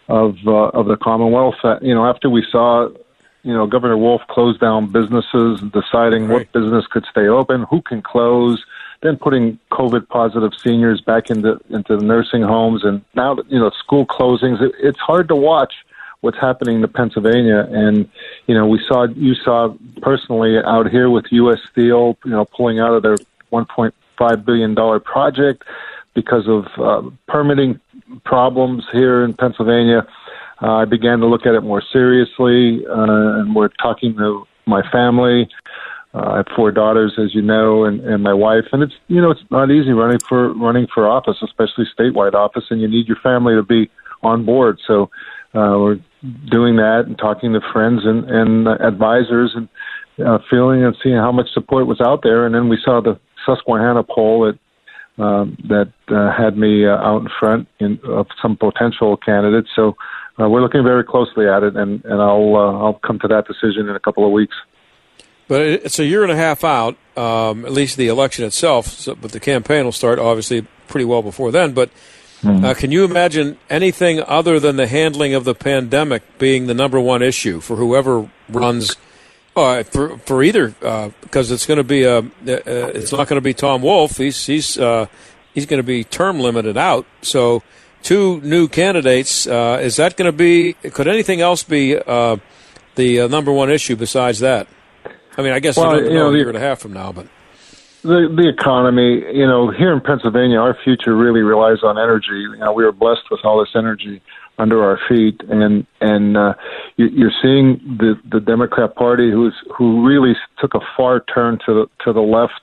[0.09, 1.55] of uh, of the Commonwealth.
[1.63, 2.89] Uh, you know, after we saw,
[3.43, 6.39] you know, Governor Wolf close down businesses, deciding right.
[6.39, 8.63] what business could stay open, who can close,
[9.01, 13.71] then putting COVID positive seniors back into into the nursing homes, and now you know
[13.71, 14.61] school closings.
[14.61, 15.73] It, it's hard to watch
[16.21, 17.67] what's happening to Pennsylvania.
[17.71, 18.07] And,
[18.45, 21.57] you know, we saw, you saw personally out here with U.S.
[21.71, 23.17] Steel, you know, pulling out of their
[23.51, 25.63] 1.5 $5 billion project
[26.13, 27.79] because of uh, permitting
[28.23, 30.05] problems here in Pennsylvania.
[30.61, 34.87] Uh, I began to look at it more seriously, uh, and we're talking to my
[34.91, 35.49] family.
[36.13, 39.21] Uh, I have four daughters, as you know, and, and my wife, and it's you
[39.21, 43.07] know it's not easy running for running for office, especially statewide office, and you need
[43.07, 43.89] your family to be
[44.23, 44.79] on board.
[44.85, 45.03] So
[45.53, 45.99] uh, we're
[46.49, 49.69] doing that and talking to friends and, and advisors and
[50.25, 52.45] uh, feeling and seeing how much support was out there.
[52.45, 54.59] And then we saw the Susquehanna poll that
[55.21, 59.69] um, that uh, had me uh, out in front in, of some potential candidates.
[59.75, 59.95] So
[60.39, 63.45] uh, we're looking very closely at it, and, and I'll uh, I'll come to that
[63.45, 64.55] decision in a couple of weeks.
[65.51, 68.87] But it's a year and a half out, um, at least the election itself.
[68.87, 71.73] So, but the campaign will start obviously pretty well before then.
[71.73, 71.89] But
[72.41, 72.63] mm-hmm.
[72.63, 77.01] uh, can you imagine anything other than the handling of the pandemic being the number
[77.01, 78.95] one issue for whoever runs?
[79.53, 83.35] Uh, for for either uh, because it's going to be a uh, it's not going
[83.35, 84.15] to be Tom Wolf.
[84.15, 85.07] He's he's uh,
[85.53, 87.05] he's going to be term limited out.
[87.23, 87.61] So
[88.03, 89.47] two new candidates.
[89.47, 90.75] Uh, is that going to be?
[90.91, 92.37] Could anything else be uh,
[92.95, 94.69] the number one issue besides that?
[95.37, 97.27] I mean, I guess well, you know, a year and a half from now, but
[98.03, 99.23] the the economy.
[99.37, 102.33] You know, here in Pennsylvania, our future really relies on energy.
[102.33, 104.21] You know, we are blessed with all this energy
[104.57, 106.53] under our feet, and and uh,
[106.97, 111.73] you, are seeing the the Democrat Party who's who really took a far turn to
[111.73, 112.61] the to the left,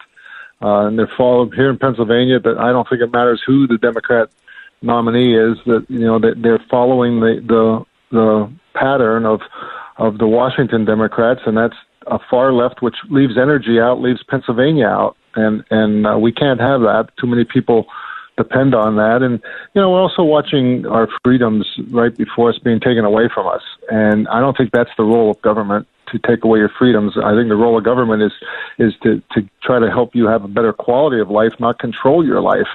[0.62, 2.40] uh, and they're followed here in Pennsylvania.
[2.40, 4.28] But I don't think it matters who the Democrat
[4.83, 5.59] nominee is.
[5.66, 9.40] That you know that they're following the the the pattern of
[9.96, 11.76] of the Washington Democrats, and that's
[12.11, 16.61] a far left, which leaves energy out, leaves Pennsylvania out, and and uh, we can't
[16.61, 17.11] have that.
[17.21, 17.87] Too many people
[18.38, 19.21] depend on that.
[19.21, 19.42] And,
[19.75, 23.62] you know, we're also watching our freedoms right before us being taken away from us.
[23.90, 27.14] And I don't think that's the role of government to take away your freedoms.
[27.23, 28.33] I think the role of government is,
[28.79, 32.25] is to, to try to help you have a better quality of life, not control
[32.25, 32.68] your life.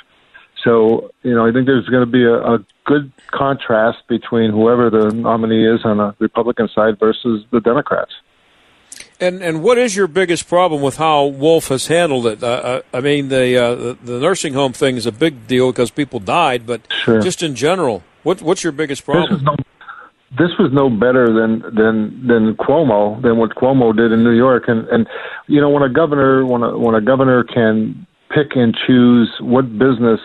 [0.63, 4.89] So, you know, I think there's going to be a, a good contrast between whoever
[4.89, 8.11] the nominee is on the Republican side versus the Democrats.
[9.23, 12.43] And and what is your biggest problem with how Wolf has handled it?
[12.43, 15.91] Uh, uh I mean, the, uh, the, nursing home thing is a big deal because
[15.91, 17.21] people died, but sure.
[17.21, 19.45] just in general, what what's your biggest problem?
[20.37, 24.63] This was no better than than than Cuomo than what Cuomo did in New York,
[24.67, 25.07] and and
[25.47, 29.71] you know when a governor when a when a governor can pick and choose what
[29.77, 30.19] business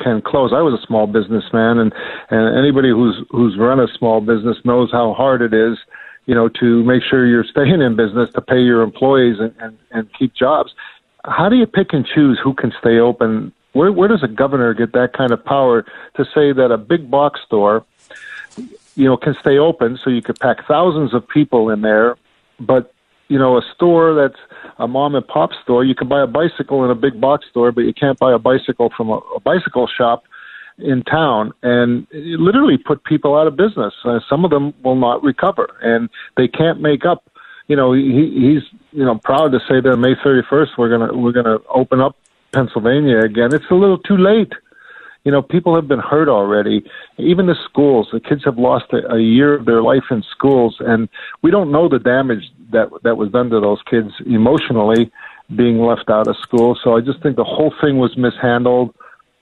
[0.00, 0.52] can close.
[0.52, 1.92] I was a small businessman, and
[2.30, 5.78] and anybody who's who's run a small business knows how hard it is
[6.26, 9.78] you know, to make sure you're staying in business, to pay your employees and, and,
[9.90, 10.72] and keep jobs.
[11.24, 13.52] How do you pick and choose who can stay open?
[13.72, 15.84] Where, where does a governor get that kind of power
[16.16, 17.84] to say that a big box store,
[18.56, 22.16] you know, can stay open so you could pack thousands of people in there,
[22.60, 22.92] but
[23.28, 24.38] you know, a store that's
[24.78, 27.72] a mom and pop store, you can buy a bicycle in a big box store,
[27.72, 30.24] but you can't buy a bicycle from a, a bicycle shop
[30.78, 33.94] in town and it literally put people out of business.
[34.04, 37.24] Uh, some of them will not recover and they can't make up.
[37.68, 41.32] You know, he, he's you know proud to say that May 31st we're gonna we're
[41.32, 42.16] gonna open up
[42.52, 43.54] Pennsylvania again.
[43.54, 44.52] It's a little too late.
[45.24, 46.84] You know, people have been hurt already.
[47.16, 50.76] Even the schools, the kids have lost a, a year of their life in schools,
[50.80, 51.08] and
[51.42, 55.10] we don't know the damage that that was done to those kids emotionally
[55.56, 56.78] being left out of school.
[56.82, 58.94] So I just think the whole thing was mishandled.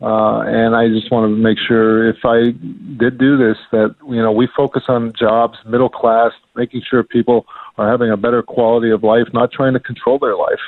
[0.03, 2.51] Uh, and I just want to make sure if I
[2.99, 7.47] did do this that you know we focus on jobs, middle class, making sure people
[7.79, 10.59] are having a better quality of life, not trying to control their life.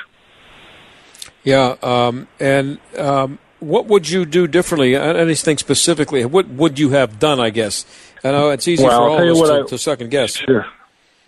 [1.43, 4.95] Yeah, um, and um, what would you do differently?
[4.95, 6.23] Anything specifically?
[6.23, 7.41] What would you have done?
[7.41, 7.85] I guess
[8.23, 10.37] I know it's easy well, for all of us to, I, to second guess.
[10.37, 10.65] Sure.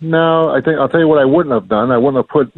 [0.00, 1.90] No, I think I'll tell you what I wouldn't have done.
[1.90, 2.52] I wouldn't have put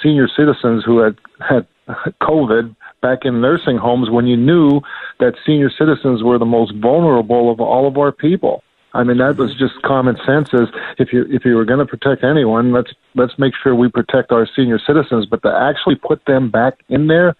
[0.00, 1.66] senior citizens who had had
[2.22, 4.80] COVID back in nursing homes when you knew
[5.20, 8.62] that senior citizens were the most vulnerable of all of our people.
[8.94, 10.50] I mean, that was just common sense.
[10.52, 13.88] As if you if you were going to protect anyone, let's let's make sure we
[13.88, 15.26] protect our senior citizens.
[15.26, 17.34] But to actually put them back in there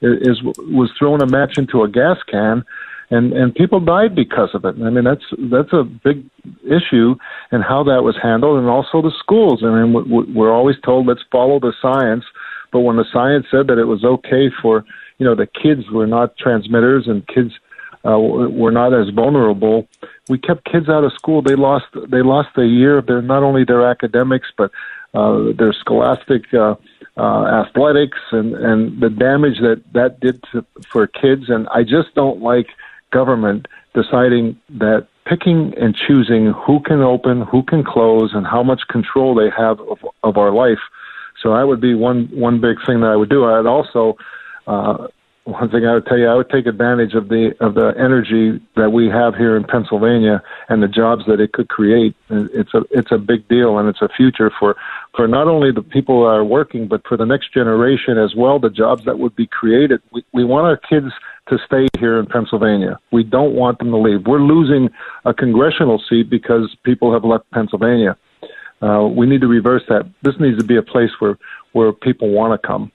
[0.00, 2.64] is was throwing a match into a gas can,
[3.10, 4.76] and and people died because of it.
[4.82, 6.24] I mean, that's that's a big
[6.64, 7.16] issue,
[7.50, 9.62] and how that was handled, and also the schools.
[9.62, 12.24] I mean, we're always told let's follow the science,
[12.72, 14.84] but when the science said that it was okay for
[15.18, 17.52] you know the kids were not transmitters and kids
[18.04, 19.88] uh, were not as vulnerable.
[20.28, 21.42] We kept kids out of school.
[21.42, 24.70] They lost they lost a year their not only their academics but
[25.14, 26.74] uh, their scholastic uh,
[27.16, 31.48] uh, athletics and and the damage that that did to, for kids.
[31.48, 32.66] And I just don't like
[33.10, 38.82] government deciding that picking and choosing who can open, who can close, and how much
[38.88, 40.80] control they have of, of our life.
[41.42, 43.44] So that would be one one big thing that I would do.
[43.44, 44.16] I'd also
[44.66, 45.08] uh,
[45.44, 48.64] one thing I would tell you, I would take advantage of the of the energy
[48.76, 52.16] that we have here in Pennsylvania and the jobs that it could create.
[52.30, 54.74] It's a it's a big deal, and it's a future for
[55.14, 58.58] for not only the people that are working, but for the next generation as well.
[58.58, 60.00] The jobs that would be created.
[60.12, 61.12] We we want our kids
[61.48, 62.98] to stay here in Pennsylvania.
[63.12, 64.26] We don't want them to leave.
[64.26, 64.88] We're losing
[65.26, 68.16] a congressional seat because people have left Pennsylvania.
[68.80, 70.10] Uh, we need to reverse that.
[70.22, 71.36] This needs to be a place where
[71.72, 72.90] where people want to come.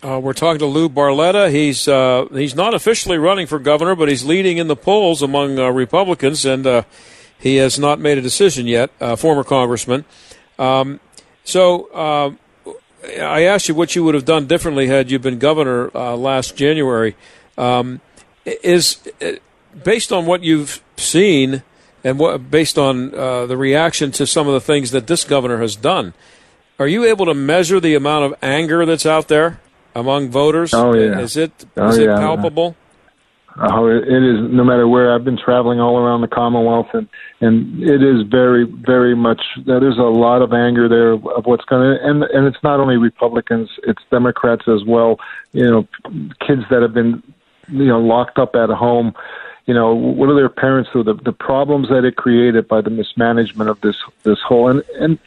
[0.00, 1.50] Uh, we're talking to Lou Barletta.
[1.50, 5.58] He's uh, he's not officially running for governor, but he's leading in the polls among
[5.58, 6.82] uh, Republicans, and uh,
[7.36, 8.90] he has not made a decision yet.
[9.00, 10.04] Uh, former congressman.
[10.56, 11.00] Um,
[11.42, 12.30] so uh,
[13.20, 17.16] I asked you what you would have done differently had you been governor last January.
[17.56, 18.00] Um,
[18.44, 18.98] is
[19.82, 21.64] based on what you've seen
[22.04, 25.74] and what based on the reaction to some of the things that this governor has
[25.74, 26.14] done.
[26.78, 29.58] Are you able to measure the amount of anger that's out there?
[29.94, 30.74] Among voters?
[30.74, 31.20] Oh yeah.
[31.20, 32.16] Is it oh, is it yeah.
[32.16, 32.76] palpable?
[33.60, 34.52] Oh, it is.
[34.52, 37.08] No matter where I've been traveling all around the Commonwealth, and
[37.40, 39.42] and it is very, very much.
[39.66, 42.96] There's a lot of anger there of what's going to, and and it's not only
[42.96, 45.18] Republicans, it's Democrats as well.
[45.52, 45.88] You know,
[46.46, 47.20] kids that have been,
[47.68, 49.12] you know, locked up at home.
[49.66, 50.90] You know, what are their parents?
[50.94, 55.18] The the problems that it created by the mismanagement of this this whole and and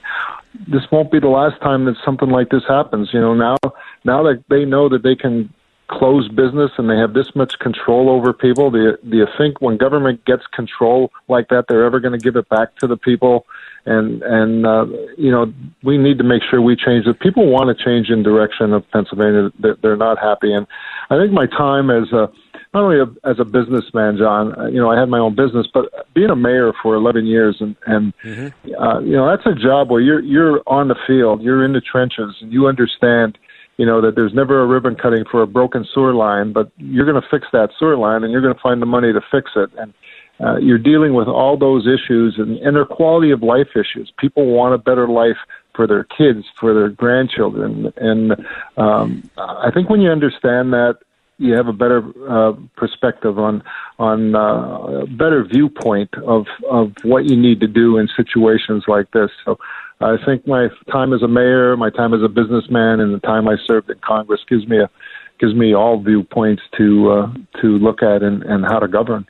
[0.68, 3.10] this won't be the last time that something like this happens.
[3.14, 3.58] You know, now
[4.04, 5.54] now that they know that they can
[5.88, 9.60] close business and they have this much control over people, do you, do you think
[9.60, 12.98] when government gets control like that, they're ever going to give it back to the
[12.98, 13.46] people?
[13.86, 14.86] And and uh,
[15.18, 17.20] you know, we need to make sure we change it.
[17.20, 19.52] People want to change in direction of Pennsylvania.
[19.60, 20.68] They're, they're not happy, and
[21.10, 22.30] I think my time as a
[22.74, 24.58] not only a, as a businessman, John.
[24.58, 27.58] Uh, you know, I had my own business, but being a mayor for 11 years,
[27.60, 28.74] and and mm-hmm.
[28.82, 31.82] uh, you know, that's a job where you're you're on the field, you're in the
[31.82, 33.38] trenches, and you understand
[33.78, 37.06] you know that there's never a ribbon cutting for a broken sewer line, but you're
[37.06, 39.52] going to fix that sewer line and you're going to find the money to fix
[39.56, 39.70] it.
[39.78, 39.94] And
[40.40, 44.12] uh, you're dealing with all those issues and, and their quality of life issues.
[44.18, 45.38] People want a better life
[45.76, 48.34] for their kids, for their grandchildren, and
[48.78, 50.98] um, I think when you understand that,
[51.38, 53.64] you have a better uh, perspective on
[53.98, 59.10] on uh, a better viewpoint of of what you need to do in situations like
[59.12, 59.32] this.
[59.46, 59.58] So
[60.00, 63.48] I think my time as a mayor, my time as a businessman, and the time
[63.48, 64.90] I served in Congress gives me a
[65.40, 69.28] gives me all viewpoints to uh, to look at and, and how to govern.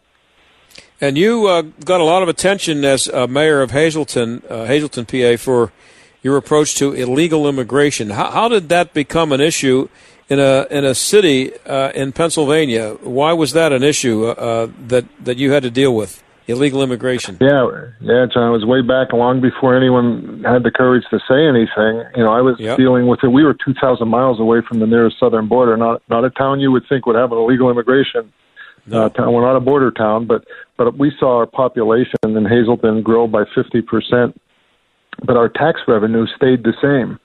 [0.99, 5.05] And you uh, got a lot of attention as uh, mayor of Hazleton, uh, Hazleton,
[5.05, 5.71] PA, for
[6.21, 8.11] your approach to illegal immigration.
[8.11, 9.89] How, how, did that become an issue
[10.31, 12.93] in a in a city uh, in Pennsylvania?
[13.01, 16.23] Why was that an issue uh, that that you had to deal with?
[16.47, 17.37] Illegal immigration.
[17.39, 17.69] Yeah,
[18.01, 18.49] yeah, John.
[18.49, 22.03] It was way back, long before anyone had the courage to say anything.
[22.15, 22.77] You know, I was yep.
[22.77, 23.27] dealing with it.
[23.27, 25.77] We were two thousand miles away from the nearest southern border.
[25.77, 28.33] Not not a town you would think would have an illegal immigration
[28.87, 29.05] no.
[29.05, 29.33] uh, town.
[29.33, 30.45] We're not a border town, but
[30.77, 34.33] but we saw our population in Hazleton grow by 50%,
[35.23, 37.19] but our tax revenue stayed the same.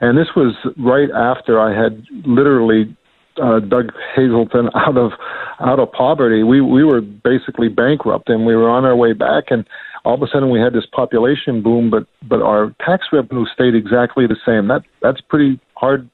[0.00, 2.96] And this was right after I had literally
[3.42, 5.12] uh, dug Hazleton out of
[5.60, 6.42] out of poverty.
[6.42, 9.44] We we were basically bankrupt, and we were on our way back.
[9.50, 9.66] And
[10.04, 13.74] all of a sudden, we had this population boom, but but our tax revenue stayed
[13.74, 14.68] exactly the same.
[14.68, 16.08] That that's pretty hard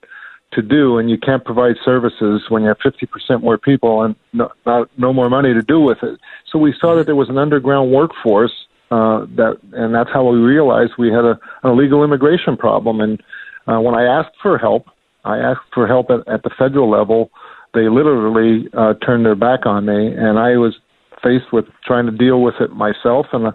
[0.53, 4.51] to do, and you can't provide services when you have 50% more people and no,
[4.65, 6.19] not, no more money to do with it.
[6.51, 8.53] So we saw that there was an underground workforce
[8.91, 13.01] uh, that, and that's how we realized we had a, an illegal immigration problem.
[13.01, 13.23] And
[13.69, 14.87] uh, when I asked for help,
[15.25, 17.31] I asked for help at, at the federal level.
[17.75, 20.75] They literally uh, turned their back on me, and I was
[21.23, 23.27] faced with trying to deal with it myself.
[23.33, 23.53] And uh,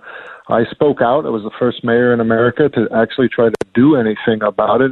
[0.49, 1.25] I spoke out.
[1.25, 4.91] I was the first mayor in America to actually try to do anything about it.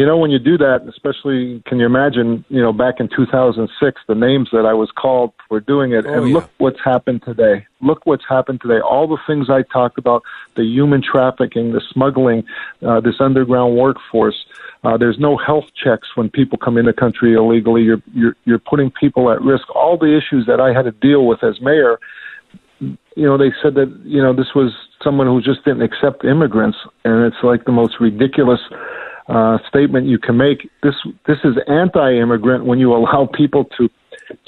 [0.00, 4.00] You know, when you do that, especially, can you imagine, you know, back in 2006,
[4.08, 6.36] the names that I was called for doing it, oh, and yeah.
[6.36, 7.66] look what's happened today.
[7.82, 8.80] Look what's happened today.
[8.80, 10.22] All the things I talked about,
[10.54, 12.44] the human trafficking, the smuggling,
[12.80, 14.46] uh, this underground workforce.
[14.84, 17.82] Uh, there's no health checks when people come in the country illegally.
[17.82, 19.68] You're, you're, you're putting people at risk.
[19.76, 22.00] All the issues that I had to deal with as mayor,
[22.80, 24.72] you know, they said that, you know, this was
[25.04, 26.78] someone who just didn't accept immigrants.
[27.04, 28.60] And it's like the most ridiculous
[29.30, 30.68] uh, statement you can make.
[30.82, 30.94] This
[31.26, 33.88] this is anti-immigrant when you allow people to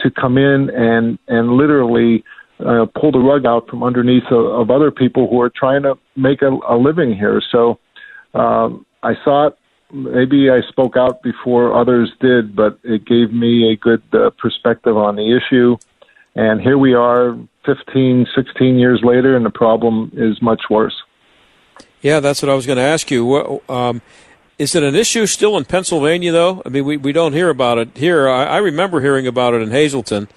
[0.01, 2.24] to come in and and literally
[2.59, 5.97] uh, pull the rug out from underneath of, of other people who are trying to
[6.16, 7.41] make a, a living here.
[7.51, 7.78] So
[8.35, 9.57] um, I thought
[9.93, 14.97] maybe I spoke out before others did, but it gave me a good uh, perspective
[14.97, 15.76] on the issue.
[16.35, 20.95] And here we are 15, 16 years later, and the problem is much worse.
[22.01, 23.61] Yeah, that's what I was going to ask you.
[23.68, 24.03] Um,
[24.63, 26.63] is it an issue still in Pennsylvania, though?
[26.65, 28.29] I mean, we, we don't hear about it here.
[28.29, 30.29] I, I remember hearing about it in Hazleton.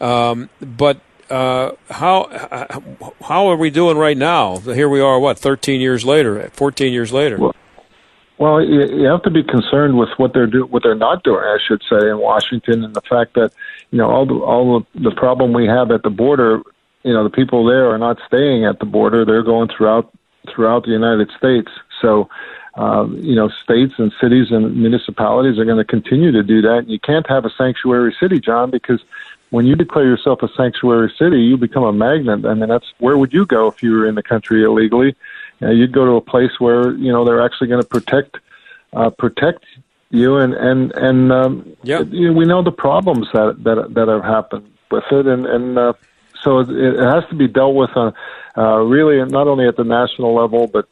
[0.00, 1.00] Um, but
[1.30, 2.28] uh, how
[3.22, 4.58] how are we doing right now?
[4.58, 7.38] Here we are, what, 13 years later, 14 years later?
[7.38, 7.54] Well,
[8.38, 11.58] well you have to be concerned with what they're do, what they're not doing, I
[11.66, 13.52] should say, in Washington, and the fact that
[13.90, 16.62] you know all the all the, the problem we have at the border.
[17.04, 20.12] You know, the people there are not staying at the border; they're going throughout
[20.52, 21.70] throughout the United States.
[22.00, 22.28] So
[22.78, 26.78] uh, you know, states and cities and municipalities are going to continue to do that.
[26.78, 29.00] And You can't have a sanctuary city, John, because
[29.50, 32.46] when you declare yourself a sanctuary city, you become a magnet.
[32.46, 35.16] I mean, that's where would you go if you were in the country illegally?
[35.60, 38.36] Uh, you'd go to a place where you know they're actually going to protect
[38.92, 39.64] uh, protect
[40.10, 44.06] you, and and and um, yeah, you know, we know the problems that that that
[44.06, 45.94] have happened with it, and and uh,
[46.42, 48.14] so it, it has to be dealt with on
[48.56, 50.86] uh, really not only at the national level, but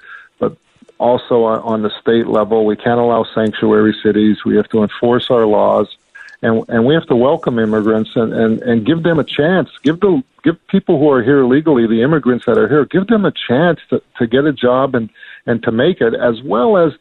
[0.98, 2.64] also on the state level.
[2.64, 4.44] We can't allow sanctuary cities.
[4.44, 5.94] We have to enforce our laws,
[6.42, 9.70] and and we have to welcome immigrants and and, and give them a chance.
[9.82, 13.24] Give the give people who are here legally, the immigrants that are here, give them
[13.24, 15.10] a chance to to get a job and
[15.46, 16.92] and to make it, as well as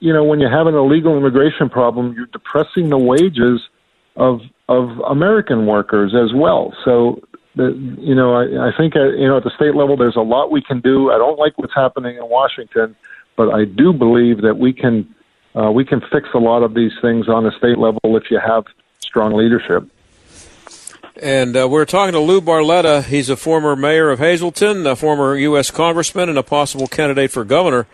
[0.00, 3.60] you know when you have an illegal immigration problem, you're depressing the wages
[4.16, 6.74] of of American workers as well.
[6.84, 7.22] So
[7.56, 10.50] you know, I, I think, uh, you know, at the state level, there's a lot
[10.50, 11.10] we can do.
[11.10, 12.94] I don't like what's happening in Washington,
[13.36, 15.14] but I do believe that we can
[15.54, 18.38] uh, we can fix a lot of these things on a state level if you
[18.38, 18.64] have
[19.00, 19.88] strong leadership.
[21.22, 23.02] And uh, we're talking to Lou Barletta.
[23.02, 25.70] He's a former mayor of Hazleton, a former U.S.
[25.70, 27.86] congressman, and a possible candidate for governor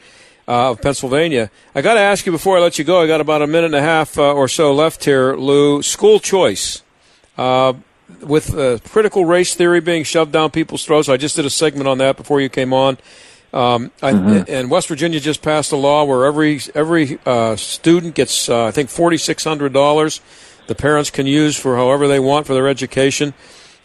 [0.48, 1.48] uh, of Pennsylvania.
[1.72, 3.00] I got to ask you before I let you go.
[3.00, 5.82] I got about a minute and a half uh, or so left here, Lou.
[5.82, 6.82] School choice.
[7.38, 7.74] Uh,
[8.20, 8.54] with
[8.90, 12.16] critical race theory being shoved down people's throats, I just did a segment on that
[12.16, 12.98] before you came on.
[13.52, 14.44] Um, mm-hmm.
[14.48, 18.70] and West Virginia just passed a law where every every uh, student gets, uh, I
[18.70, 20.20] think, forty six hundred dollars.
[20.68, 23.34] The parents can use for however they want for their education.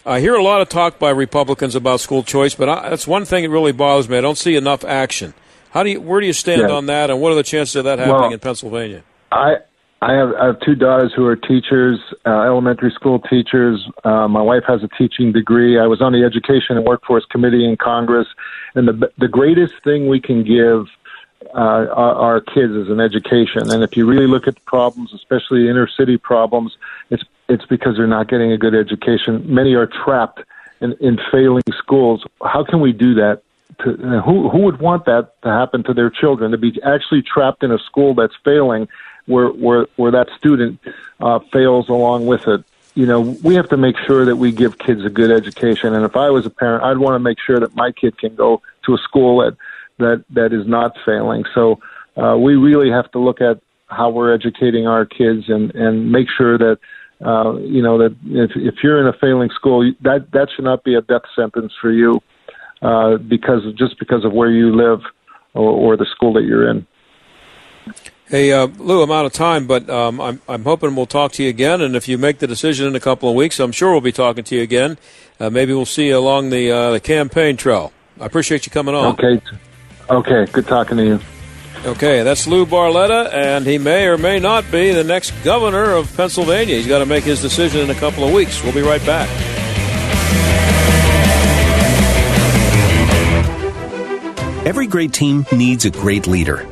[0.06, 3.26] I hear a lot of talk by Republicans about school choice, but I, that's one
[3.26, 4.18] thing that really bothers me.
[4.18, 5.34] I don't see enough action.
[5.72, 6.70] How do you, where do you stand yeah.
[6.70, 9.04] on that, and what are the chances of that happening well, in Pennsylvania?
[9.34, 9.58] I
[10.02, 13.84] I have, I have two daughters who are teachers, uh, elementary school teachers.
[14.04, 15.80] Uh, my wife has a teaching degree.
[15.80, 18.28] I was on the Education and Workforce Committee in Congress,
[18.76, 20.86] and the the greatest thing we can give
[21.56, 23.72] uh, our, our kids is an education.
[23.72, 26.78] And if you really look at the problems, especially inner city problems,
[27.10, 29.44] it's it's because they're not getting a good education.
[29.52, 30.42] Many are trapped
[30.80, 32.24] in, in failing schools.
[32.44, 33.42] How can we do that?
[33.84, 37.64] To, who who would want that to happen to their children to be actually trapped
[37.64, 38.88] in a school that's failing,
[39.28, 40.80] where where where that student
[41.20, 42.64] uh, fails along with it?
[42.96, 45.94] You know, we have to make sure that we give kids a good education.
[45.94, 48.34] And if I was a parent, I'd want to make sure that my kid can
[48.36, 49.56] go to a school that
[50.00, 51.46] that that is not failing.
[51.54, 51.80] So
[52.16, 56.28] uh, we really have to look at how we're educating our kids and and make
[56.36, 56.80] sure that
[57.24, 60.84] uh, you know that if if you're in a failing school, that that should not
[60.84, 62.22] be a death sentence for you
[62.82, 65.02] uh, because just because of where you live
[65.54, 66.86] or, or the school that you're in.
[68.30, 71.44] Hey, uh, Lou, I'm out of time, but um, I'm, I'm hoping we'll talk to
[71.44, 71.80] you again.
[71.80, 74.12] And if you make the decision in a couple of weeks, I'm sure we'll be
[74.12, 74.98] talking to you again.
[75.40, 77.94] Uh, maybe we'll see you along the uh, the campaign trail.
[78.20, 79.14] I appreciate you coming on.
[79.14, 79.42] Okay.
[80.10, 80.52] Okay.
[80.52, 81.20] Good talking to you.
[81.86, 86.14] Okay, that's Lou Barletta, and he may or may not be the next governor of
[86.18, 86.76] Pennsylvania.
[86.76, 88.62] He's got to make his decision in a couple of weeks.
[88.62, 89.30] We'll be right back.
[94.66, 96.68] Every great team needs a great leader.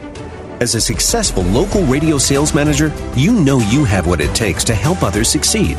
[0.62, 4.74] As a successful local radio sales manager, you know you have what it takes to
[4.74, 5.78] help others succeed.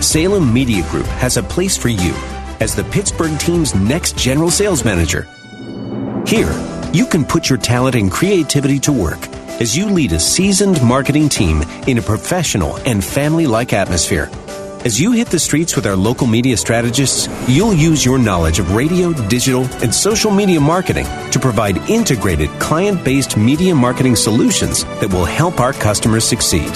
[0.00, 2.12] Salem Media Group has a place for you
[2.58, 5.28] as the Pittsburgh team's next general sales manager.
[6.26, 6.50] Here,
[6.92, 9.28] you can put your talent and creativity to work
[9.60, 14.28] as you lead a seasoned marketing team in a professional and family like atmosphere.
[14.84, 18.74] As you hit the streets with our local media strategists, you'll use your knowledge of
[18.74, 25.10] radio, digital, and social media marketing to provide integrated, client based media marketing solutions that
[25.10, 26.70] will help our customers succeed.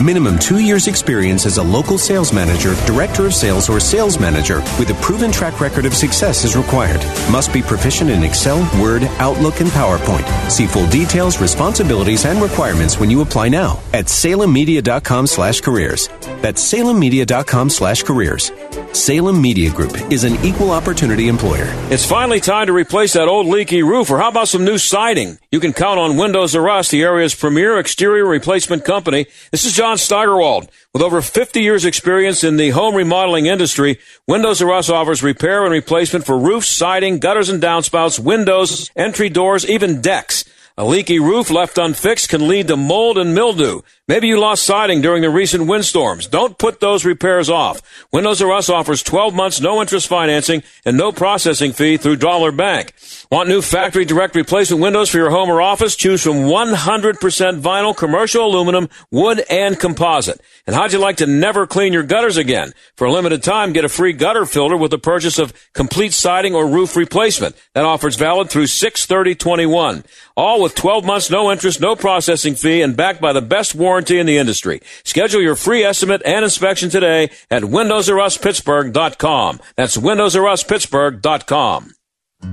[0.00, 4.60] Minimum two years experience as a local sales manager, director of sales, or sales manager
[4.78, 7.00] with a proven track record of success is required.
[7.30, 10.26] Must be proficient in Excel, Word, Outlook, and PowerPoint.
[10.50, 16.08] See full details, responsibilities, and requirements when you apply now at salemmedia.com slash careers.
[16.40, 18.50] That's salemmedia.com slash careers.
[18.92, 21.66] Salem Media Group is an equal opportunity employer.
[21.90, 25.38] It's finally time to replace that old leaky roof, or how about some new siding?
[25.50, 29.26] You can count on Windows R Us, the area's premier exterior replacement company.
[29.50, 30.70] This is John Steigerwald.
[30.92, 35.64] With over 50 years experience in the home remodeling industry, Windows R Us offers repair
[35.64, 40.44] and replacement for roofs, siding, gutters and downspouts, windows, entry doors, even decks.
[40.78, 43.82] A leaky roof left unfixed can lead to mold and mildew.
[44.08, 46.26] Maybe you lost siding during the recent windstorms.
[46.26, 47.82] Don't put those repairs off.
[48.10, 52.52] Windows R Us offers 12 months no interest financing and no processing fee through Dollar
[52.52, 52.94] Bank.
[53.30, 55.94] Want new factory direct replacement windows for your home or office?
[55.94, 60.40] Choose from 100% vinyl, commercial aluminum, wood, and composite.
[60.66, 62.72] And how'd you like to never clean your gutters again?
[62.96, 66.54] For a limited time, get a free gutter filter with the purchase of complete siding
[66.54, 67.56] or roof replacement.
[67.74, 70.04] That offer's valid through 63021.
[70.36, 74.18] All with 12 months no interest, no processing fee, and backed by the best warranty
[74.18, 74.80] in the industry.
[75.04, 79.60] Schedule your free estimate and inspection today at windowsruspittsburgh.com.
[79.76, 81.90] That's windowsruspittsburgh.com.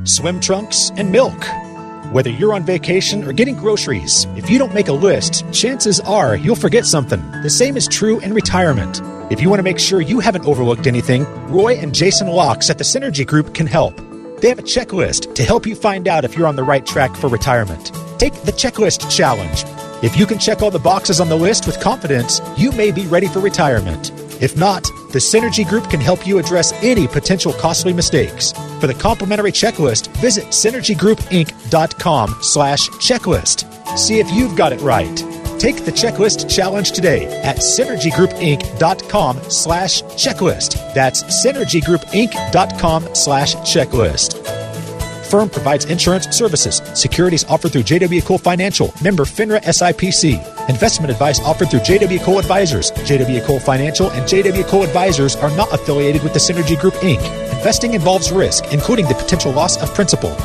[0.03, 1.45] Swim trunks and milk.
[2.11, 6.35] Whether you're on vacation or getting groceries, if you don't make a list, chances are
[6.35, 7.21] you'll forget something.
[7.43, 9.01] The same is true in retirement.
[9.31, 12.79] If you want to make sure you haven't overlooked anything, Roy and Jason Locks at
[12.79, 14.08] the Synergy Group can help.
[14.41, 17.15] They have a checklist to help you find out if you're on the right track
[17.15, 17.91] for retirement.
[18.17, 19.65] Take the checklist challenge.
[20.01, 23.05] If you can check all the boxes on the list with confidence, you may be
[23.07, 24.11] ready for retirement.
[24.41, 28.53] If not, the Synergy Group can help you address any potential costly mistakes.
[28.79, 33.97] For the complimentary checklist, visit synergygroupinc.com slash checklist.
[33.97, 35.38] See if you've got it right.
[35.59, 40.93] Take the checklist challenge today at synergygroupinc.com slash checklist.
[40.93, 44.59] That's synergygroupinc.com slash checklist.
[45.29, 46.81] Firm provides insurance services.
[46.95, 50.69] Securities offered through JW Cole Financial, member FINRA SIPC.
[50.69, 52.91] Investment advice offered through JW Cole Advisors.
[52.91, 57.21] JW Cole Financial and JW Cole Advisors are not affiliated with the Synergy Group Inc.
[57.55, 60.35] Investing involves risk, including the potential loss of principal.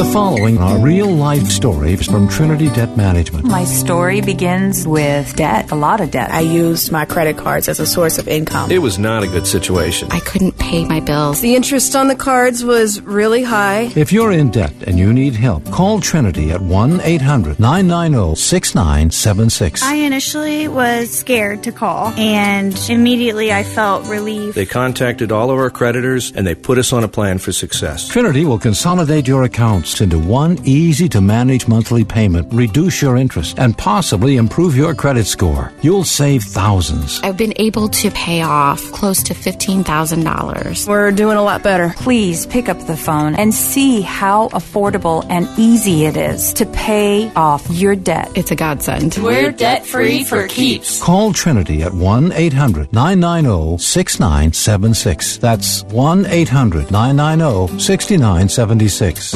[0.00, 3.44] The following are real life stories from Trinity Debt Management.
[3.44, 6.30] My story begins with debt, a lot of debt.
[6.30, 8.70] I used my credit cards as a source of income.
[8.70, 10.08] It was not a good situation.
[10.10, 11.40] I couldn't pay my bills.
[11.40, 13.90] The interest on the cards was really high.
[13.96, 19.82] If you're in debt and you need help, call Trinity at 1 800 990 6976.
[19.82, 24.54] I initially was scared to call, and immediately I felt relief.
[24.54, 28.06] They contacted all of our creditors and they put us on a plan for success.
[28.06, 33.58] Trinity will consolidate your accounts into one easy to manage monthly payment, reduce your interest,
[33.58, 35.72] and possibly improve your credit score.
[35.82, 37.20] You'll save thousands.
[37.24, 40.59] I've been able to pay off close to $15,000.
[40.64, 40.88] $1,000.
[40.88, 41.92] We're doing a lot better.
[41.96, 47.30] Please pick up the phone and see how affordable and easy it is to pay
[47.34, 48.30] off your debt.
[48.34, 49.16] It's a godsend.
[49.20, 51.02] We're debt free for keeps.
[51.02, 55.38] Call Trinity at 1 800 990 6976.
[55.38, 59.32] That's 1 800 990 6976.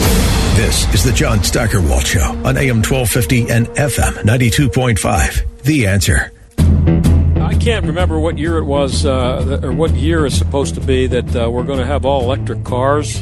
[0.55, 5.63] This is the John Steigerwald Show on AM 1250 and FM 92.5.
[5.63, 6.34] The answer.
[7.45, 11.07] I can't remember what year it was, uh, or what year is supposed to be
[11.09, 13.21] that uh, we're going to have all electric cars.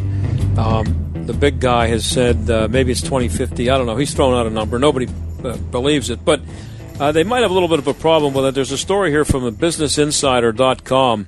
[0.57, 3.69] Um, the big guy has said uh, maybe it's 2050.
[3.69, 3.97] I don't know.
[3.97, 4.79] He's thrown out a number.
[4.79, 5.09] Nobody
[5.43, 6.25] uh, believes it.
[6.25, 6.41] But
[7.01, 8.55] uh, they might have a little bit of a problem with it.
[8.55, 11.27] There's a story here from BusinessInsider.com.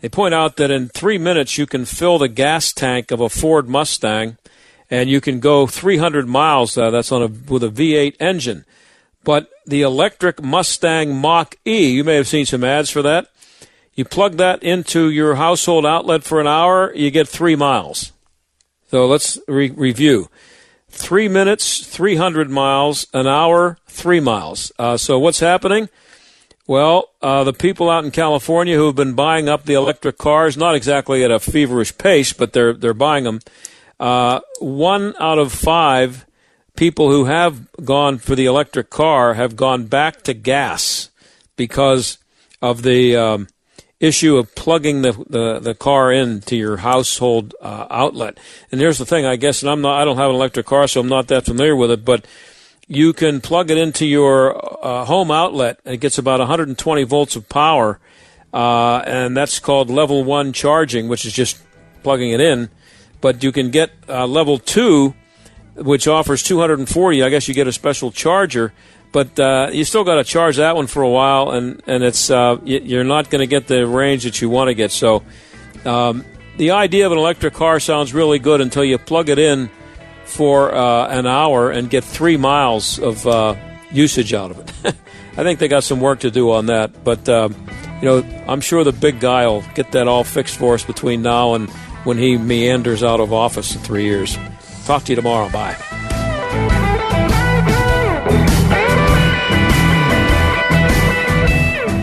[0.00, 3.28] They point out that in three minutes you can fill the gas tank of a
[3.28, 4.36] Ford Mustang
[4.88, 6.78] and you can go 300 miles.
[6.78, 8.64] Uh, that's on a with a V8 engine.
[9.24, 13.28] But the electric Mustang Mach E, you may have seen some ads for that.
[13.94, 18.12] You plug that into your household outlet for an hour, you get three miles.
[18.90, 20.28] So let's re- review.
[20.88, 24.72] Three minutes, 300 miles, an hour, three miles.
[24.78, 25.88] Uh, so what's happening?
[26.66, 30.56] Well, uh, the people out in California who have been buying up the electric cars,
[30.56, 33.40] not exactly at a feverish pace, but they're they're buying them.
[33.98, 36.24] Uh, one out of five
[36.76, 41.10] people who have gone for the electric car have gone back to gas
[41.56, 42.18] because
[42.60, 43.48] of the um,
[44.00, 48.38] issue of plugging the, the, the car into your household uh, outlet.
[48.70, 50.86] And here's the thing, I guess, and I'm not, I don't have an electric car,
[50.88, 52.26] so I'm not that familiar with it, but
[52.88, 55.80] you can plug it into your uh, home outlet.
[55.84, 58.00] And it gets about 120 volts of power,
[58.52, 61.62] uh, and that's called level one charging, which is just
[62.02, 62.70] plugging it in
[63.22, 65.14] but you can get uh, level two,
[65.74, 67.22] which offers 240.
[67.22, 68.72] I guess you get a special charger,
[69.12, 72.30] but uh, you still got to charge that one for a while, and and it's
[72.30, 74.90] uh, you're not going to get the range that you want to get.
[74.90, 75.22] So
[75.84, 76.24] um,
[76.56, 79.70] the idea of an electric car sounds really good until you plug it in
[80.24, 83.54] for uh, an hour and get three miles of uh,
[83.90, 84.94] usage out of it.
[85.36, 87.28] I think they got some work to do on that, but.
[87.28, 87.54] Um,
[88.02, 91.22] you know, I'm sure the big guy will get that all fixed for us between
[91.22, 91.70] now and
[92.02, 94.36] when he meanders out of office in three years.
[94.84, 95.48] Talk to you tomorrow.
[95.48, 95.76] Bye.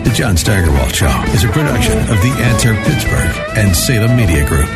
[0.04, 4.68] The John Steigerwald Show is a production of The Answer Pittsburgh and Salem Media Group.